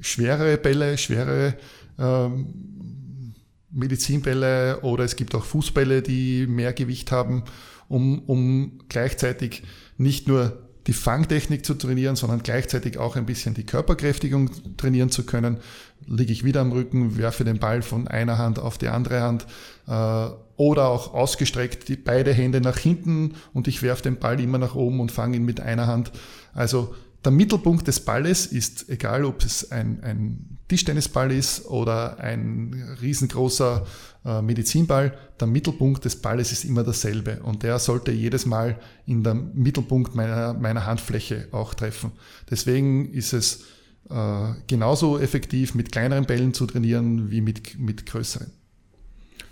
schwerere 0.00 0.56
Bälle, 0.58 0.98
schwere 0.98 1.54
ähm, 1.98 3.34
Medizinbälle 3.70 4.80
oder 4.82 5.04
es 5.04 5.16
gibt 5.16 5.34
auch 5.34 5.44
Fußbälle, 5.44 6.02
die 6.02 6.46
mehr 6.46 6.72
Gewicht 6.72 7.10
haben, 7.12 7.44
um, 7.88 8.20
um 8.20 8.78
gleichzeitig 8.88 9.62
nicht 9.98 10.28
nur 10.28 10.64
die 10.86 10.92
Fangtechnik 10.92 11.64
zu 11.64 11.74
trainieren, 11.74 12.14
sondern 12.14 12.42
gleichzeitig 12.42 12.98
auch 12.98 13.16
ein 13.16 13.26
bisschen 13.26 13.54
die 13.54 13.64
Körperkräftigung 13.64 14.76
trainieren 14.76 15.10
zu 15.10 15.24
können. 15.24 15.58
Liege 16.06 16.32
ich 16.32 16.44
wieder 16.44 16.60
am 16.60 16.72
Rücken, 16.72 17.16
werfe 17.16 17.44
den 17.44 17.58
Ball 17.58 17.80
von 17.80 18.06
einer 18.06 18.36
Hand 18.36 18.58
auf 18.58 18.76
die 18.76 18.88
andere 18.88 19.22
Hand 19.22 19.46
äh, 19.86 20.28
oder 20.56 20.88
auch 20.88 21.14
ausgestreckt 21.14 21.88
die 21.88 21.96
beide 21.96 22.32
Hände 22.32 22.60
nach 22.60 22.76
hinten 22.76 23.34
und 23.54 23.66
ich 23.66 23.82
werfe 23.82 24.02
den 24.02 24.18
Ball 24.18 24.38
immer 24.40 24.58
nach 24.58 24.74
oben 24.74 25.00
und 25.00 25.10
fange 25.10 25.36
ihn 25.36 25.44
mit 25.44 25.60
einer 25.60 25.86
Hand. 25.86 26.12
Also 26.52 26.94
der 27.24 27.32
Mittelpunkt 27.32 27.86
des 27.88 28.00
Balles 28.00 28.46
ist, 28.46 28.88
egal 28.88 29.24
ob 29.24 29.42
es 29.44 29.70
ein, 29.70 30.02
ein 30.02 30.58
Tischtennisball 30.68 31.32
ist 31.32 31.66
oder 31.66 32.18
ein 32.18 32.96
riesengroßer 33.00 33.86
äh, 34.24 34.42
Medizinball, 34.42 35.16
der 35.40 35.46
Mittelpunkt 35.46 36.04
des 36.04 36.20
Balles 36.20 36.52
ist 36.52 36.64
immer 36.64 36.84
derselbe 36.84 37.42
und 37.42 37.62
der 37.62 37.78
sollte 37.78 38.12
jedes 38.12 38.46
Mal 38.46 38.78
in 39.06 39.22
der 39.22 39.34
Mittelpunkt 39.34 40.14
meiner, 40.14 40.54
meiner 40.54 40.86
Handfläche 40.86 41.48
auch 41.52 41.74
treffen. 41.74 42.12
Deswegen 42.50 43.10
ist 43.12 43.32
es 43.32 43.64
äh, 44.10 44.52
genauso 44.66 45.18
effektiv, 45.18 45.74
mit 45.74 45.92
kleineren 45.92 46.26
Bällen 46.26 46.52
zu 46.52 46.66
trainieren 46.66 47.30
wie 47.30 47.40
mit, 47.40 47.78
mit 47.78 48.06
größeren. 48.06 48.50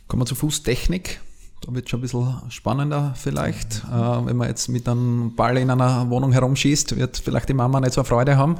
Kommen 0.08 0.22
wir 0.22 0.26
zur 0.26 0.36
Fußtechnik. 0.36 1.20
Da 1.62 1.72
wird 1.74 1.88
schon 1.88 2.00
ein 2.00 2.02
bisschen 2.02 2.50
spannender 2.50 3.14
vielleicht. 3.16 3.84
Äh, 3.84 4.26
wenn 4.26 4.36
man 4.36 4.48
jetzt 4.48 4.68
mit 4.68 4.88
einem 4.88 5.34
Ball 5.36 5.56
in 5.56 5.70
einer 5.70 6.10
Wohnung 6.10 6.32
herumschießt, 6.32 6.96
wird 6.96 7.18
vielleicht 7.18 7.48
die 7.48 7.54
Mama 7.54 7.80
nicht 7.80 7.94
so 7.94 8.02
Freude 8.04 8.36
haben. 8.36 8.56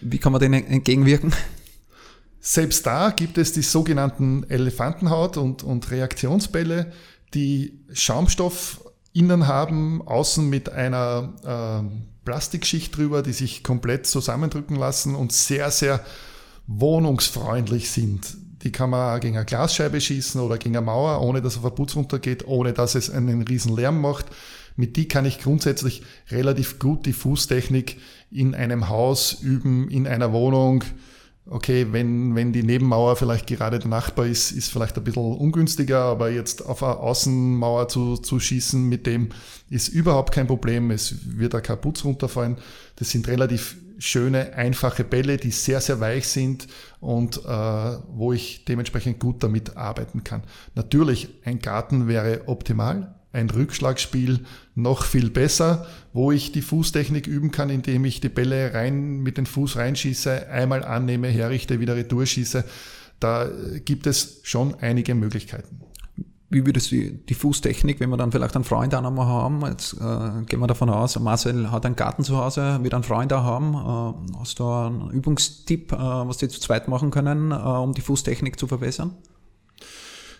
Wie 0.00 0.18
kann 0.18 0.32
man 0.32 0.40
denen 0.40 0.64
entgegenwirken? 0.64 1.32
Selbst 2.40 2.86
da 2.86 3.10
gibt 3.10 3.36
es 3.36 3.52
die 3.52 3.62
sogenannten 3.62 4.44
Elefantenhaut- 4.44 5.36
und, 5.36 5.64
und 5.64 5.90
Reaktionsbälle, 5.90 6.92
die 7.34 7.80
Schaumstoff 7.92 8.84
innen 9.12 9.48
haben, 9.48 10.06
außen 10.06 10.48
mit 10.48 10.70
einer 10.70 11.82
äh, 11.82 12.24
Plastikschicht 12.24 12.96
drüber, 12.96 13.22
die 13.22 13.32
sich 13.32 13.64
komplett 13.64 14.06
zusammendrücken 14.06 14.76
lassen 14.76 15.14
und 15.14 15.32
sehr, 15.32 15.70
sehr 15.70 16.04
wohnungsfreundlich 16.66 17.90
sind. 17.90 18.36
Die 18.62 18.72
kann 18.72 18.90
man 18.90 19.20
gegen 19.20 19.36
eine 19.36 19.46
Glasscheibe 19.46 20.00
schießen 20.00 20.40
oder 20.40 20.58
gegen 20.58 20.76
eine 20.76 20.84
Mauer, 20.84 21.20
ohne 21.20 21.40
dass 21.40 21.62
auf 21.62 21.74
Putz 21.74 21.94
runtergeht, 21.94 22.46
ohne 22.46 22.72
dass 22.72 22.94
es 22.94 23.10
einen 23.10 23.42
riesen 23.42 23.76
Lärm 23.76 24.00
macht. 24.00 24.26
Mit 24.76 24.96
die 24.96 25.08
kann 25.08 25.26
ich 25.26 25.40
grundsätzlich 25.40 26.02
relativ 26.30 26.78
gut 26.78 27.06
die 27.06 27.12
Fußtechnik 27.12 27.96
in 28.30 28.54
einem 28.54 28.88
Haus 28.88 29.34
üben, 29.42 29.88
in 29.90 30.06
einer 30.06 30.32
Wohnung. 30.32 30.84
Okay, 31.50 31.86
wenn, 31.92 32.34
wenn 32.34 32.52
die 32.52 32.62
Nebenmauer 32.62 33.16
vielleicht 33.16 33.46
gerade 33.46 33.78
der 33.78 33.88
Nachbar 33.88 34.26
ist, 34.26 34.50
ist 34.50 34.70
vielleicht 34.70 34.98
ein 34.98 35.04
bisschen 35.04 35.22
ungünstiger, 35.22 36.02
aber 36.02 36.30
jetzt 36.30 36.64
auf 36.66 36.82
eine 36.82 36.98
Außenmauer 36.98 37.88
zu, 37.88 38.18
zu 38.18 38.38
schießen 38.38 38.86
mit 38.86 39.06
dem 39.06 39.30
ist 39.70 39.88
überhaupt 39.88 40.32
kein 40.32 40.46
Problem. 40.46 40.90
Es 40.90 41.14
wird 41.24 41.54
da 41.54 41.60
kein 41.60 41.80
Putz 41.80 42.04
runterfallen. 42.04 42.58
Das 42.96 43.10
sind 43.10 43.28
relativ 43.28 43.76
schöne, 43.98 44.54
einfache 44.54 45.04
Bälle, 45.04 45.36
die 45.36 45.50
sehr, 45.50 45.80
sehr 45.80 46.00
weich 46.00 46.28
sind 46.28 46.68
und 47.00 47.38
äh, 47.38 47.48
wo 47.48 48.32
ich 48.32 48.64
dementsprechend 48.64 49.20
gut 49.20 49.42
damit 49.42 49.76
arbeiten 49.76 50.24
kann. 50.24 50.42
Natürlich, 50.74 51.28
ein 51.44 51.58
Garten 51.58 52.08
wäre 52.08 52.42
optimal 52.46 53.14
ein 53.32 53.50
Rückschlagspiel 53.50 54.40
noch 54.74 55.04
viel 55.04 55.30
besser, 55.30 55.86
wo 56.12 56.32
ich 56.32 56.52
die 56.52 56.62
Fußtechnik 56.62 57.26
üben 57.26 57.50
kann, 57.50 57.70
indem 57.70 58.04
ich 58.04 58.20
die 58.20 58.28
Bälle 58.28 58.72
rein 58.74 59.20
mit 59.20 59.36
dem 59.36 59.46
Fuß 59.46 59.76
reinschieße, 59.76 60.48
einmal 60.48 60.84
annehme, 60.84 61.28
herrichte, 61.28 61.80
wieder 61.80 61.96
retour 61.96 62.24
schieße. 62.24 62.64
Da 63.20 63.50
gibt 63.84 64.06
es 64.06 64.40
schon 64.44 64.76
einige 64.76 65.14
Möglichkeiten. 65.14 65.80
Wie 66.50 66.64
würdest 66.64 66.90
du 66.92 67.12
die 67.12 67.34
Fußtechnik, 67.34 68.00
wenn 68.00 68.08
wir 68.08 68.16
dann 68.16 68.32
vielleicht 68.32 68.54
einen 68.54 68.64
Freund 68.64 68.94
auch 68.94 69.02
nochmal 69.02 69.26
haben, 69.26 69.60
jetzt 69.66 69.92
äh, 69.94 70.44
gehen 70.46 70.60
wir 70.60 70.66
davon 70.66 70.88
aus, 70.88 71.18
Marcel 71.20 71.70
hat 71.70 71.84
einen 71.84 71.94
Garten 71.94 72.24
zu 72.24 72.38
Hause, 72.38 72.78
wird 72.82 72.94
einen 72.94 73.02
Freund 73.02 73.32
auch 73.34 73.44
haben, 73.44 73.74
äh, 73.74 74.38
hast 74.38 74.58
du 74.58 74.64
einen 74.66 75.10
Übungstipp, 75.10 75.92
äh, 75.92 75.96
was 75.96 76.38
die 76.38 76.48
zu 76.48 76.58
zweit 76.58 76.88
machen 76.88 77.10
können, 77.10 77.50
äh, 77.50 77.54
um 77.54 77.92
die 77.92 78.00
Fußtechnik 78.00 78.58
zu 78.58 78.66
verbessern? 78.66 79.14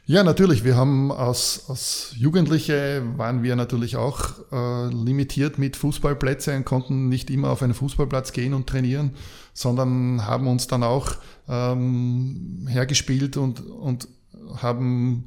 Ja, 0.06 0.24
natürlich. 0.24 0.64
Wir 0.64 0.74
haben 0.74 1.12
als, 1.12 1.66
als 1.68 2.14
Jugendliche 2.16 3.02
waren 3.18 3.42
wir 3.42 3.56
natürlich 3.56 3.96
auch 3.96 4.30
äh, 4.50 4.88
limitiert 4.88 5.58
mit 5.58 5.76
Fußballplätzen 5.76 6.56
und 6.56 6.64
konnten 6.64 7.10
nicht 7.10 7.28
immer 7.28 7.50
auf 7.50 7.62
einen 7.62 7.74
Fußballplatz 7.74 8.32
gehen 8.32 8.54
und 8.54 8.66
trainieren, 8.66 9.10
sondern 9.52 10.26
haben 10.26 10.48
uns 10.48 10.66
dann 10.66 10.82
auch 10.82 11.16
ähm, 11.46 12.66
hergespielt 12.70 13.36
und, 13.36 13.60
und 13.60 14.08
haben 14.56 15.26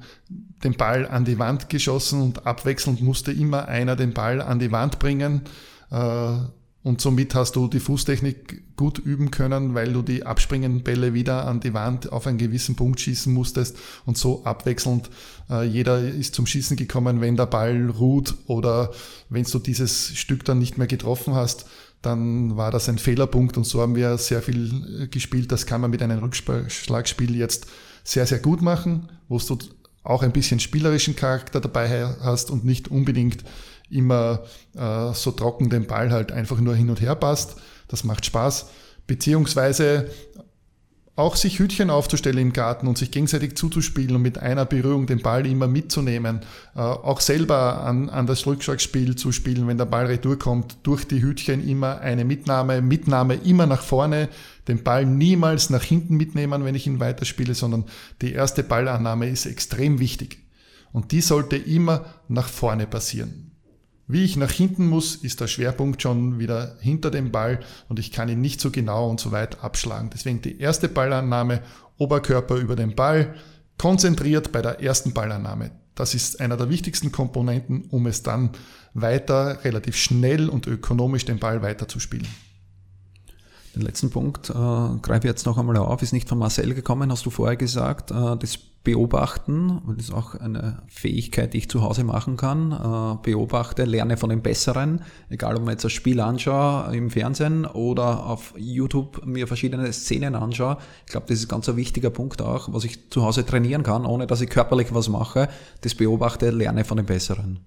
den 0.63 0.74
Ball 0.74 1.08
an 1.08 1.25
die 1.25 1.39
Wand 1.39 1.70
geschossen 1.70 2.22
und 2.22 2.46
abwechselnd 2.46 3.01
musste 3.01 3.32
immer 3.32 3.68
einer 3.68 3.96
den 3.96 4.13
Ball 4.13 4.41
an 4.41 4.60
die 4.60 4.72
Wand 4.72 5.00
bringen. 5.00 5.41
Äh, 5.89 6.38
und 6.84 7.00
somit 7.00 7.36
hast 7.36 7.56
du 7.56 7.68
die 7.68 7.80
Fußtechnik 7.80 8.75
gut 8.75 8.98
üben 8.98 9.30
können, 9.30 9.75
weil 9.75 9.94
du 9.94 10.01
die 10.01 10.25
abspringenden 10.25 10.82
Bälle 10.82 11.13
wieder 11.13 11.46
an 11.46 11.60
die 11.60 11.75
Wand 11.75 12.12
auf 12.12 12.25
einen 12.25 12.39
gewissen 12.39 12.75
Punkt 12.75 13.00
schießen 13.00 13.32
musstest 13.32 13.77
und 14.08 14.18
so 14.18 14.44
abwechselnd. 14.46 15.12
Äh, 15.50 15.65
jeder 15.65 16.01
ist 16.01 16.34
zum 16.34 16.48
Schießen 16.48 16.77
gekommen, 16.77 17.22
wenn 17.22 17.38
der 17.38 17.46
Ball 17.46 17.89
ruht 17.91 18.34
oder 18.48 18.91
wenn 19.30 19.44
du 19.44 19.60
dieses 19.60 20.18
Stück 20.18 20.44
dann 20.44 20.58
nicht 20.58 20.80
mehr 20.80 20.88
getroffen 20.88 21.36
hast, 21.36 21.68
dann 22.01 22.58
war 22.58 22.72
das 22.72 22.89
ein 22.89 22.98
Fehlerpunkt 22.98 23.58
und 23.58 23.65
so 23.65 23.80
haben 23.80 23.96
wir 23.96 24.18
sehr 24.18 24.41
viel 24.41 25.03
äh, 25.03 25.08
gespielt. 25.08 25.51
Das 25.51 25.68
kann 25.68 25.82
man 25.82 25.91
mit 25.91 26.01
einem 26.01 26.18
Rückschlagspiel 26.18 27.36
jetzt 27.36 27.68
sehr, 28.03 28.25
sehr 28.25 28.39
gut 28.39 28.62
machen, 28.62 29.10
wo 29.27 29.38
du 29.38 29.58
auch 30.03 30.24
ein 30.24 30.31
bisschen 30.31 30.60
spielerischen 30.60 31.15
Charakter 31.15 31.62
dabei 31.62 32.08
hast 32.22 32.50
und 32.50 32.65
nicht 32.65 32.89
unbedingt 32.89 33.43
immer 33.89 34.43
äh, 34.75 35.13
so 35.13 35.31
trocken 35.31 35.70
den 35.70 35.86
Ball 35.86 36.12
halt 36.12 36.31
einfach 36.31 36.60
nur 36.60 36.75
hin 36.75 36.89
und 36.89 37.01
her 37.01 37.15
passt. 37.15 37.58
Das 37.88 38.03
macht 38.03 38.25
Spaß. 38.25 38.67
Beziehungsweise 39.05 40.10
auch 41.15 41.36
sich 41.36 41.60
Hütchen 41.60 41.89
aufzustellen 41.89 42.38
im 42.38 42.53
Garten 42.53 42.88
und 42.88 42.98
sich 42.98 43.12
gegenseitig 43.12 43.56
zuzuspielen 43.56 44.15
und 44.15 44.22
mit 44.22 44.38
einer 44.38 44.65
Berührung 44.65 45.08
den 45.08 45.21
Ball 45.21 45.45
immer 45.45 45.67
mitzunehmen. 45.67 46.39
Äh, 46.76 46.80
auch 46.80 47.19
selber 47.19 47.84
an, 47.84 48.10
an 48.10 48.28
das 48.28 48.45
Rückschlagspiel 48.47 49.15
zu 49.15 49.32
spielen, 49.32 49.67
wenn 49.67 49.78
der 49.78 49.86
Ball 49.86 50.06
retour 50.06 50.39
kommt, 50.39 50.78
durch 50.84 51.06
die 51.06 51.21
Hütchen 51.21 51.67
immer 51.67 52.00
eine 52.00 52.24
Mitnahme, 52.24 52.82
Mitnahme 52.82 53.36
immer 53.36 53.65
nach 53.65 53.84
vorne, 53.84 54.30
den 54.67 54.84
Ball 54.84 55.06
niemals 55.06 55.69
nach 55.69 55.84
hinten 55.84 56.15
mitnehmen, 56.15 56.63
wenn 56.63 56.76
ich 56.76 56.88
ihn 56.88 57.00
weiterspiele, 57.00 57.56
sondern 57.56 57.86
die 58.21 58.32
erste 58.32 58.63
Ballannahme 58.63 59.28
ist 59.28 59.45
extrem 59.45 60.00
wichtig. 60.00 60.39
Und 60.93 61.12
die 61.12 61.21
sollte 61.21 61.58
immer 61.58 62.06
nach 62.28 62.47
vorne 62.47 62.88
passieren. 62.88 63.51
Wie 64.12 64.26
ich 64.26 64.36
nach 64.36 64.52
hinten 64.52 64.88
muss, 64.88 65.15
ist 65.15 65.39
der 65.39 65.47
Schwerpunkt 65.47 66.02
schon 66.02 66.38
wieder 66.38 66.76
hinter 66.82 67.12
dem 67.12 67.32
Ball 67.32 67.62
und 67.88 67.97
ich 67.97 68.12
kann 68.12 68.28
ihn 68.28 68.41
nicht 68.41 68.60
so 68.60 68.69
genau 68.69 69.10
und 69.10 69.21
so 69.21 69.32
weit 69.32 69.63
abschlagen. 69.63 70.10
Deswegen 70.13 70.41
die 70.41 70.60
erste 70.60 70.89
Ballannahme, 70.89 71.62
Oberkörper 71.97 72.58
über 72.58 72.76
den 72.76 72.93
Ball, 72.93 73.36
konzentriert 73.78 74.52
bei 74.52 74.62
der 74.62 74.82
ersten 74.82 75.13
Ballannahme. 75.13 75.71
Das 75.95 76.13
ist 76.13 76.41
einer 76.41 76.58
der 76.58 76.69
wichtigsten 76.69 77.13
Komponenten, 77.13 77.86
um 77.89 78.06
es 78.06 78.21
dann 78.21 78.50
weiter 78.93 79.63
relativ 79.63 79.95
schnell 79.95 80.50
und 80.50 80.67
ökonomisch 80.67 81.24
den 81.24 81.39
Ball 81.39 81.62
weiterzuspielen. 81.62 82.28
Den 83.75 83.84
letzten 83.84 84.10
Punkt 84.10 84.49
äh, 84.49 84.53
greife 84.53 85.27
ich 85.27 85.31
jetzt 85.31 85.45
noch 85.45 85.57
einmal 85.57 85.77
auf, 85.77 86.01
ist 86.01 86.12
nicht 86.12 86.27
von 86.27 86.38
Marcel 86.38 86.73
gekommen, 86.73 87.12
hast 87.12 87.25
du 87.25 87.29
vorher 87.29 87.55
gesagt. 87.55 88.12
Äh, 88.12 88.36
das 88.38 88.57
Beobachten, 88.84 89.79
das 89.95 90.05
ist 90.05 90.13
auch 90.13 90.34
eine 90.34 90.81
Fähigkeit, 90.88 91.53
die 91.53 91.60
ich 91.60 91.69
zu 91.69 91.84
Hause 91.84 92.03
machen 92.03 92.36
kann. 92.36 92.71
Äh, 92.71 93.17
beobachte, 93.21 93.86
lerne 93.86 94.17
von 94.17 94.31
den 94.31 94.41
Besseren, 94.41 95.03
egal 95.29 95.55
ob 95.55 95.62
man 95.62 95.73
jetzt 95.73 95.86
das 95.86 95.91
Spiel 95.91 96.19
anschaue 96.19 96.93
im 96.95 97.12
Fernsehen 97.12 97.65
oder 97.65 98.25
auf 98.25 98.55
YouTube 98.57 99.23
mir 99.25 99.47
verschiedene 99.47 99.93
Szenen 99.93 100.34
anschaue. 100.34 100.77
Ich 101.05 101.12
glaube, 101.12 101.27
das 101.29 101.38
ist 101.38 101.47
ganz 101.47 101.69
ein 101.69 101.77
wichtiger 101.77 102.10
Punkt 102.10 102.41
auch, 102.41 102.73
was 102.73 102.84
ich 102.84 103.12
zu 103.12 103.23
Hause 103.23 103.45
trainieren 103.45 103.84
kann, 103.84 104.05
ohne 104.05 104.25
dass 104.25 104.41
ich 104.41 104.49
körperlich 104.49 104.93
was 104.93 105.10
mache. 105.10 105.47
Das 105.81 105.93
Beobachte, 105.93 106.49
lerne 106.49 106.84
von 106.84 106.97
den 106.97 107.05
Besseren. 107.05 107.60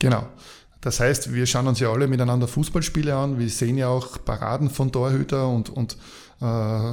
Genau. 0.00 0.26
Das 0.80 1.00
heißt, 1.00 1.34
wir 1.34 1.46
schauen 1.46 1.66
uns 1.66 1.80
ja 1.80 1.92
alle 1.92 2.08
miteinander 2.08 2.48
Fußballspiele 2.48 3.14
an. 3.14 3.38
Wir 3.38 3.48
sehen 3.50 3.76
ja 3.76 3.88
auch 3.88 4.24
Paraden 4.24 4.70
von 4.70 4.92
Torhüter 4.92 5.48
und, 5.48 5.68
und 5.68 5.96
äh, 6.40 6.92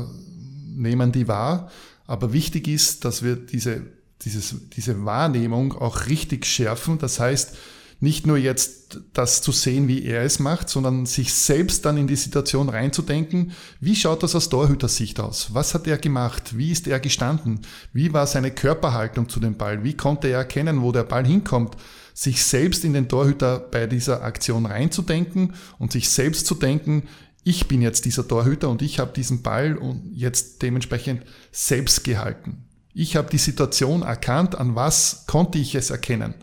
nehmen 0.76 1.12
die 1.12 1.28
wahr. 1.28 1.72
Aber 2.06 2.34
wichtig 2.34 2.68
ist, 2.68 3.06
dass 3.06 3.24
wir 3.24 3.36
diese, 3.36 3.82
dieses, 4.24 4.56
diese 4.76 5.06
Wahrnehmung 5.06 5.74
auch 5.74 6.08
richtig 6.08 6.46
schärfen. 6.46 6.98
Das 6.98 7.20
heißt, 7.20 7.56
nicht 8.00 8.28
nur 8.28 8.38
jetzt 8.38 9.00
das 9.14 9.42
zu 9.42 9.52
sehen, 9.52 9.88
wie 9.88 10.04
er 10.04 10.22
es 10.22 10.40
macht, 10.40 10.70
sondern 10.70 11.06
sich 11.08 11.34
selbst 11.34 11.84
dann 11.84 11.98
in 11.98 12.08
die 12.08 12.16
Situation 12.16 12.70
reinzudenken, 12.70 13.54
wie 13.80 13.96
schaut 13.96 14.22
das 14.22 14.36
aus 14.36 14.50
Torhütersicht 14.50 15.20
aus? 15.20 15.54
Was 15.54 15.74
hat 15.74 15.88
er 15.88 15.98
gemacht? 15.98 16.58
Wie 16.58 16.72
ist 16.72 16.88
er 16.88 17.00
gestanden? 17.00 17.62
Wie 17.94 18.14
war 18.14 18.28
seine 18.28 18.52
Körperhaltung 18.52 19.30
zu 19.30 19.40
dem 19.40 19.58
Ball? 19.58 19.84
Wie 19.84 19.96
konnte 19.96 20.28
er 20.28 20.40
erkennen, 20.40 20.82
wo 20.82 20.92
der 20.92 21.04
Ball 21.04 21.26
hinkommt? 21.26 21.76
Sich 22.18 22.44
selbst 22.44 22.84
in 22.84 22.94
den 22.94 23.08
Torhüter 23.08 23.60
bei 23.60 23.86
dieser 23.86 24.24
Aktion 24.24 24.66
reinzudenken 24.66 25.54
und 25.78 25.92
sich 25.92 26.10
selbst 26.10 26.48
zu 26.48 26.56
denken, 26.56 27.04
ich 27.44 27.68
bin 27.68 27.80
jetzt 27.84 28.06
dieser 28.06 28.28
Torhüter 28.28 28.70
und 28.70 28.82
ich 28.82 28.98
habe 28.98 29.14
diesen 29.14 29.44
Ball 29.44 29.78
und 29.78 30.10
jetzt 30.16 30.64
dementsprechend 30.64 31.22
selbst 31.52 32.04
gehalten. 32.04 32.66
Ich 32.96 33.16
habe 33.16 33.30
die 33.30 33.38
Situation 33.38 34.02
erkannt, 34.02 34.56
an 34.56 34.74
was 34.74 35.26
konnte 35.28 35.60
ich 35.60 35.76
es 35.76 35.92
erkennen. 35.92 36.34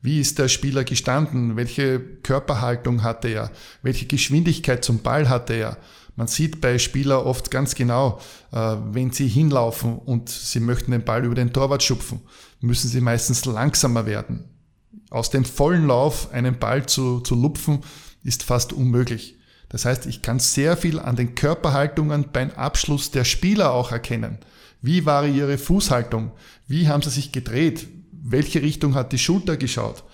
Wie 0.00 0.20
ist 0.20 0.38
der 0.38 0.46
Spieler 0.46 0.84
gestanden? 0.84 1.56
Welche 1.56 1.98
Körperhaltung 1.98 3.02
hatte 3.02 3.26
er? 3.26 3.50
Welche 3.82 4.06
Geschwindigkeit 4.06 4.84
zum 4.84 5.00
Ball 5.00 5.28
hatte 5.28 5.54
er? 5.54 5.78
Man 6.14 6.28
sieht 6.28 6.60
bei 6.60 6.78
Spielern 6.78 7.26
oft 7.26 7.50
ganz 7.50 7.74
genau, 7.74 8.20
äh, 8.52 8.76
wenn 8.92 9.10
sie 9.10 9.26
hinlaufen 9.26 9.98
und 9.98 10.28
sie 10.28 10.60
möchten 10.60 10.92
den 10.92 11.04
Ball 11.04 11.24
über 11.24 11.34
den 11.34 11.52
Torwart 11.52 11.82
schupfen, 11.82 12.20
müssen 12.60 12.88
sie 12.88 13.00
meistens 13.00 13.44
langsamer 13.44 14.06
werden 14.06 14.55
aus 15.10 15.30
dem 15.30 15.44
vollen 15.44 15.86
Lauf 15.86 16.32
einen 16.32 16.58
Ball 16.58 16.86
zu, 16.86 17.20
zu 17.20 17.34
lupfen, 17.34 17.80
ist 18.22 18.42
fast 18.42 18.72
unmöglich. 18.72 19.36
Das 19.68 19.84
heißt, 19.84 20.06
ich 20.06 20.22
kann 20.22 20.38
sehr 20.38 20.76
viel 20.76 20.98
an 20.98 21.16
den 21.16 21.34
Körperhaltungen 21.34 22.26
beim 22.32 22.50
Abschluss 22.50 23.10
der 23.10 23.24
Spieler 23.24 23.72
auch 23.72 23.92
erkennen. 23.92 24.38
Wie 24.82 25.06
war 25.06 25.26
ihre 25.26 25.58
Fußhaltung? 25.58 26.32
Wie 26.68 26.88
haben 26.88 27.02
sie 27.02 27.10
sich 27.10 27.32
gedreht? 27.32 27.88
Welche 28.12 28.62
Richtung 28.62 28.94
hat 28.94 29.12
die 29.12 29.18
Schulter 29.18 29.56
geschaut? 29.56 30.04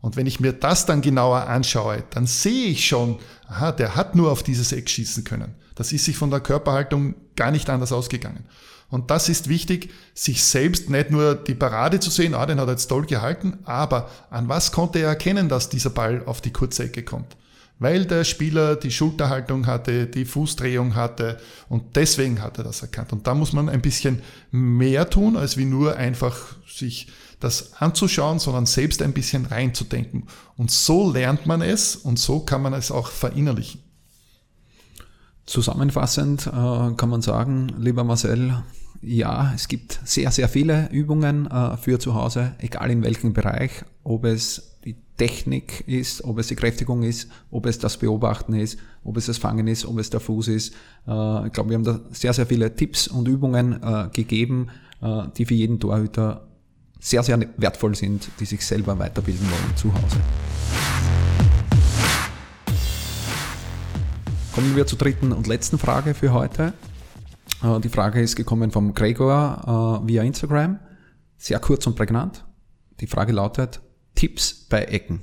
Und 0.00 0.16
wenn 0.16 0.26
ich 0.26 0.40
mir 0.40 0.52
das 0.52 0.86
dann 0.86 1.00
genauer 1.00 1.48
anschaue, 1.48 2.04
dann 2.10 2.26
sehe 2.26 2.66
ich 2.66 2.86
schon, 2.86 3.18
aha, 3.48 3.72
der 3.72 3.96
hat 3.96 4.14
nur 4.14 4.30
auf 4.30 4.42
dieses 4.42 4.72
Eck 4.72 4.88
schießen 4.88 5.24
können. 5.24 5.54
Das 5.74 5.92
ist 5.92 6.04
sich 6.04 6.16
von 6.16 6.30
der 6.30 6.40
Körperhaltung 6.40 7.14
gar 7.34 7.50
nicht 7.50 7.68
anders 7.70 7.92
ausgegangen. 7.92 8.44
Und 8.88 9.10
das 9.10 9.28
ist 9.28 9.48
wichtig, 9.48 9.90
sich 10.14 10.44
selbst 10.44 10.90
nicht 10.90 11.10
nur 11.10 11.34
die 11.34 11.54
Parade 11.54 12.00
zu 12.00 12.10
sehen, 12.10 12.34
ah, 12.34 12.46
den 12.46 12.60
hat 12.60 12.68
er 12.68 12.72
jetzt 12.72 12.86
toll 12.86 13.06
gehalten, 13.06 13.58
aber 13.64 14.08
an 14.30 14.48
was 14.48 14.72
konnte 14.72 15.00
er 15.00 15.08
erkennen, 15.08 15.48
dass 15.48 15.68
dieser 15.68 15.90
Ball 15.90 16.22
auf 16.26 16.40
die 16.40 16.52
kurze 16.52 16.84
Ecke 16.84 17.02
kommt? 17.02 17.36
weil 17.78 18.06
der 18.06 18.24
Spieler 18.24 18.76
die 18.76 18.90
Schulterhaltung 18.90 19.66
hatte, 19.66 20.06
die 20.06 20.24
Fußdrehung 20.24 20.94
hatte 20.94 21.38
und 21.68 21.96
deswegen 21.96 22.40
hat 22.42 22.58
er 22.58 22.64
das 22.64 22.82
erkannt. 22.82 23.12
Und 23.12 23.26
da 23.26 23.34
muss 23.34 23.52
man 23.52 23.68
ein 23.68 23.82
bisschen 23.82 24.22
mehr 24.50 25.10
tun, 25.10 25.36
als 25.36 25.56
wie 25.56 25.66
nur 25.66 25.96
einfach 25.96 26.36
sich 26.66 27.08
das 27.38 27.74
anzuschauen, 27.74 28.38
sondern 28.38 28.64
selbst 28.64 29.02
ein 29.02 29.12
bisschen 29.12 29.44
reinzudenken. 29.44 30.26
Und 30.56 30.70
so 30.70 31.10
lernt 31.10 31.46
man 31.46 31.60
es 31.60 31.96
und 31.96 32.18
so 32.18 32.40
kann 32.40 32.62
man 32.62 32.72
es 32.72 32.90
auch 32.90 33.08
verinnerlichen. 33.08 33.82
Zusammenfassend 35.46 36.48
äh, 36.48 36.50
kann 36.50 37.08
man 37.08 37.22
sagen, 37.22 37.72
lieber 37.78 38.02
Marcel, 38.02 38.62
ja, 39.00 39.52
es 39.54 39.68
gibt 39.68 40.00
sehr, 40.04 40.32
sehr 40.32 40.48
viele 40.48 40.88
Übungen 40.90 41.46
äh, 41.46 41.76
für 41.76 42.00
zu 42.00 42.14
Hause, 42.14 42.54
egal 42.58 42.90
in 42.90 43.04
welchem 43.04 43.32
Bereich, 43.32 43.84
ob 44.02 44.24
es 44.24 44.76
die 44.84 44.96
Technik 45.16 45.84
ist, 45.86 46.24
ob 46.24 46.38
es 46.38 46.48
die 46.48 46.56
Kräftigung 46.56 47.04
ist, 47.04 47.30
ob 47.50 47.66
es 47.66 47.78
das 47.78 47.96
Beobachten 47.96 48.54
ist, 48.54 48.78
ob 49.04 49.16
es 49.16 49.26
das 49.26 49.38
Fangen 49.38 49.68
ist, 49.68 49.86
ob 49.86 49.98
es 49.98 50.10
der 50.10 50.20
Fuß 50.20 50.48
ist. 50.48 50.74
Äh, 51.06 51.46
ich 51.46 51.52
glaube, 51.52 51.70
wir 51.70 51.76
haben 51.76 51.84
da 51.84 52.00
sehr, 52.10 52.32
sehr 52.32 52.46
viele 52.46 52.74
Tipps 52.74 53.06
und 53.06 53.28
Übungen 53.28 53.80
äh, 53.80 54.08
gegeben, 54.12 54.68
äh, 55.00 55.22
die 55.36 55.44
für 55.44 55.54
jeden 55.54 55.78
Torhüter 55.78 56.48
sehr, 56.98 57.22
sehr 57.22 57.38
wertvoll 57.56 57.94
sind, 57.94 58.28
die 58.40 58.46
sich 58.46 58.66
selber 58.66 58.98
weiterbilden 58.98 59.46
wollen 59.48 59.76
zu 59.76 59.94
Hause. 59.94 60.16
Kommen 64.56 64.74
wir 64.74 64.86
zur 64.86 64.96
dritten 64.96 65.32
und 65.32 65.46
letzten 65.46 65.78
Frage 65.78 66.14
für 66.14 66.32
heute. 66.32 66.72
Äh, 67.62 67.78
die 67.80 67.90
Frage 67.90 68.22
ist 68.22 68.36
gekommen 68.36 68.70
vom 68.70 68.94
Gregor 68.94 70.00
äh, 70.02 70.08
via 70.08 70.22
Instagram. 70.22 70.80
Sehr 71.36 71.58
kurz 71.58 71.86
und 71.86 71.94
prägnant. 71.94 72.42
Die 73.00 73.06
Frage 73.06 73.34
lautet, 73.34 73.82
Tipps 74.14 74.54
bei 74.54 74.84
Ecken. 74.84 75.20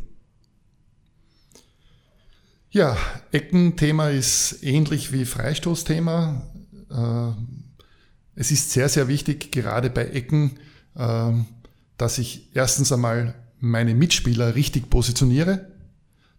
Ja, 2.69 2.96
Eckenthema 3.32 4.10
ist 4.10 4.62
ähnlich 4.62 5.12
wie 5.12 5.26
Freistoßthema. 5.26 6.43
Äh, 6.91 8.39
es 8.39 8.52
ist 8.52 8.69
sehr, 8.69 8.88
sehr 8.88 9.08
wichtig, 9.08 9.52
gerade 9.52 9.89
bei 9.89 10.10
Ecken, 10.10 10.60
dass 10.93 12.17
ich 12.19 12.56
erstens 12.56 12.91
einmal 12.91 13.34
meine 13.60 13.96
Mitspieler 13.96 14.54
richtig 14.54 14.91
positioniere, 14.91 15.72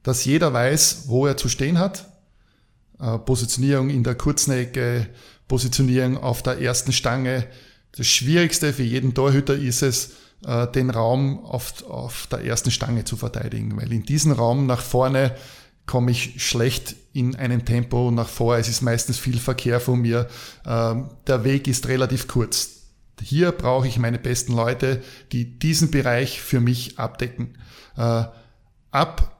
dass 0.04 0.24
jeder 0.24 0.52
weiß, 0.52 1.08
wo 1.08 1.26
er 1.26 1.36
zu 1.36 1.48
stehen 1.48 1.78
hat. 1.78 2.13
Positionierung 3.18 3.90
in 3.90 4.04
der 4.04 4.14
kurzen 4.14 4.52
Ecke, 4.52 5.08
Positionierung 5.48 6.16
auf 6.16 6.42
der 6.42 6.60
ersten 6.60 6.92
Stange. 6.92 7.46
Das 7.92 8.06
Schwierigste 8.06 8.72
für 8.72 8.82
jeden 8.82 9.14
Torhüter 9.14 9.54
ist 9.54 9.82
es, 9.82 10.12
äh, 10.46 10.66
den 10.68 10.90
Raum 10.90 11.44
auf, 11.44 11.84
auf 11.88 12.26
der 12.30 12.44
ersten 12.44 12.70
Stange 12.70 13.04
zu 13.04 13.16
verteidigen, 13.16 13.76
weil 13.76 13.92
in 13.92 14.04
diesem 14.04 14.32
Raum 14.32 14.66
nach 14.66 14.82
vorne 14.82 15.34
komme 15.86 16.10
ich 16.10 16.42
schlecht 16.42 16.96
in 17.12 17.36
einem 17.36 17.64
Tempo 17.64 18.10
nach 18.10 18.28
vor. 18.28 18.56
Es 18.56 18.68
ist 18.68 18.82
meistens 18.82 19.18
viel 19.18 19.38
Verkehr 19.38 19.80
von 19.80 20.00
mir. 20.00 20.28
Ähm, 20.66 21.10
der 21.26 21.44
Weg 21.44 21.68
ist 21.68 21.88
relativ 21.88 22.26
kurz. 22.26 22.70
Hier 23.22 23.52
brauche 23.52 23.86
ich 23.86 23.98
meine 23.98 24.18
besten 24.18 24.54
Leute, 24.54 25.02
die 25.32 25.58
diesen 25.58 25.90
Bereich 25.90 26.40
für 26.40 26.60
mich 26.60 26.98
abdecken. 26.98 27.58
Äh, 27.96 28.24
ab 28.90 29.33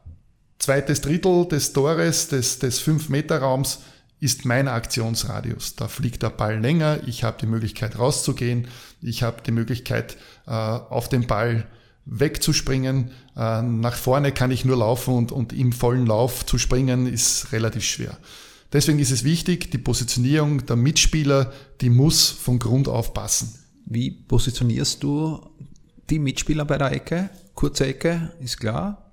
zweites 0.64 1.00
Drittel 1.00 1.46
des 1.46 1.72
Tores, 1.72 2.28
des, 2.28 2.58
des 2.58 2.82
5-Meter-Raums, 2.82 3.80
ist 4.20 4.46
mein 4.46 4.68
Aktionsradius. 4.68 5.76
Da 5.76 5.88
fliegt 5.88 6.22
der 6.22 6.30
Ball 6.30 6.58
länger, 6.58 7.00
ich 7.06 7.24
habe 7.24 7.36
die 7.38 7.46
Möglichkeit 7.46 7.98
rauszugehen, 7.98 8.68
ich 9.02 9.22
habe 9.22 9.42
die 9.44 9.52
Möglichkeit 9.52 10.16
äh, 10.46 10.50
auf 10.50 11.10
den 11.10 11.26
Ball 11.26 11.66
wegzuspringen. 12.06 13.10
Äh, 13.36 13.60
nach 13.60 13.94
vorne 13.94 14.32
kann 14.32 14.50
ich 14.50 14.64
nur 14.64 14.78
laufen 14.78 15.14
und, 15.14 15.32
und 15.32 15.52
im 15.52 15.72
vollen 15.72 16.06
Lauf 16.06 16.46
zu 16.46 16.56
springen 16.56 17.06
ist 17.06 17.52
relativ 17.52 17.84
schwer. 17.84 18.16
Deswegen 18.72 18.98
ist 18.98 19.10
es 19.10 19.24
wichtig, 19.24 19.70
die 19.70 19.78
Positionierung 19.78 20.64
der 20.64 20.76
Mitspieler, 20.76 21.52
die 21.82 21.90
muss 21.90 22.30
von 22.30 22.58
Grund 22.58 22.88
auf 22.88 23.12
passen. 23.12 23.54
Wie 23.84 24.10
positionierst 24.10 25.02
du 25.02 25.40
die 26.08 26.18
Mitspieler 26.18 26.64
bei 26.64 26.78
der 26.78 26.92
Ecke? 26.92 27.28
Kurze 27.54 27.86
Ecke 27.86 28.32
ist 28.40 28.58
klar 28.58 29.03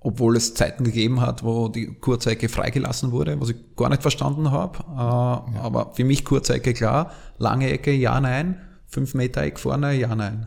obwohl 0.00 0.36
es 0.36 0.54
Zeiten 0.54 0.84
gegeben 0.84 1.20
hat, 1.20 1.42
wo 1.42 1.68
die 1.68 1.86
Kurzecke 1.86 2.48
freigelassen 2.48 3.12
wurde, 3.12 3.40
was 3.40 3.50
ich 3.50 3.56
gar 3.76 3.88
nicht 3.88 4.02
verstanden 4.02 4.50
habe. 4.50 4.78
Äh, 4.78 5.54
ja. 5.54 5.60
Aber 5.62 5.92
für 5.94 6.04
mich 6.04 6.24
Kurzecke 6.24 6.74
klar, 6.74 7.12
lange 7.38 7.70
Ecke 7.70 7.92
ja, 7.92 8.20
nein, 8.20 8.60
fünf 8.86 9.14
Meter 9.14 9.42
Eck 9.42 9.58
vorne 9.58 9.94
ja, 9.94 10.14
nein. 10.14 10.46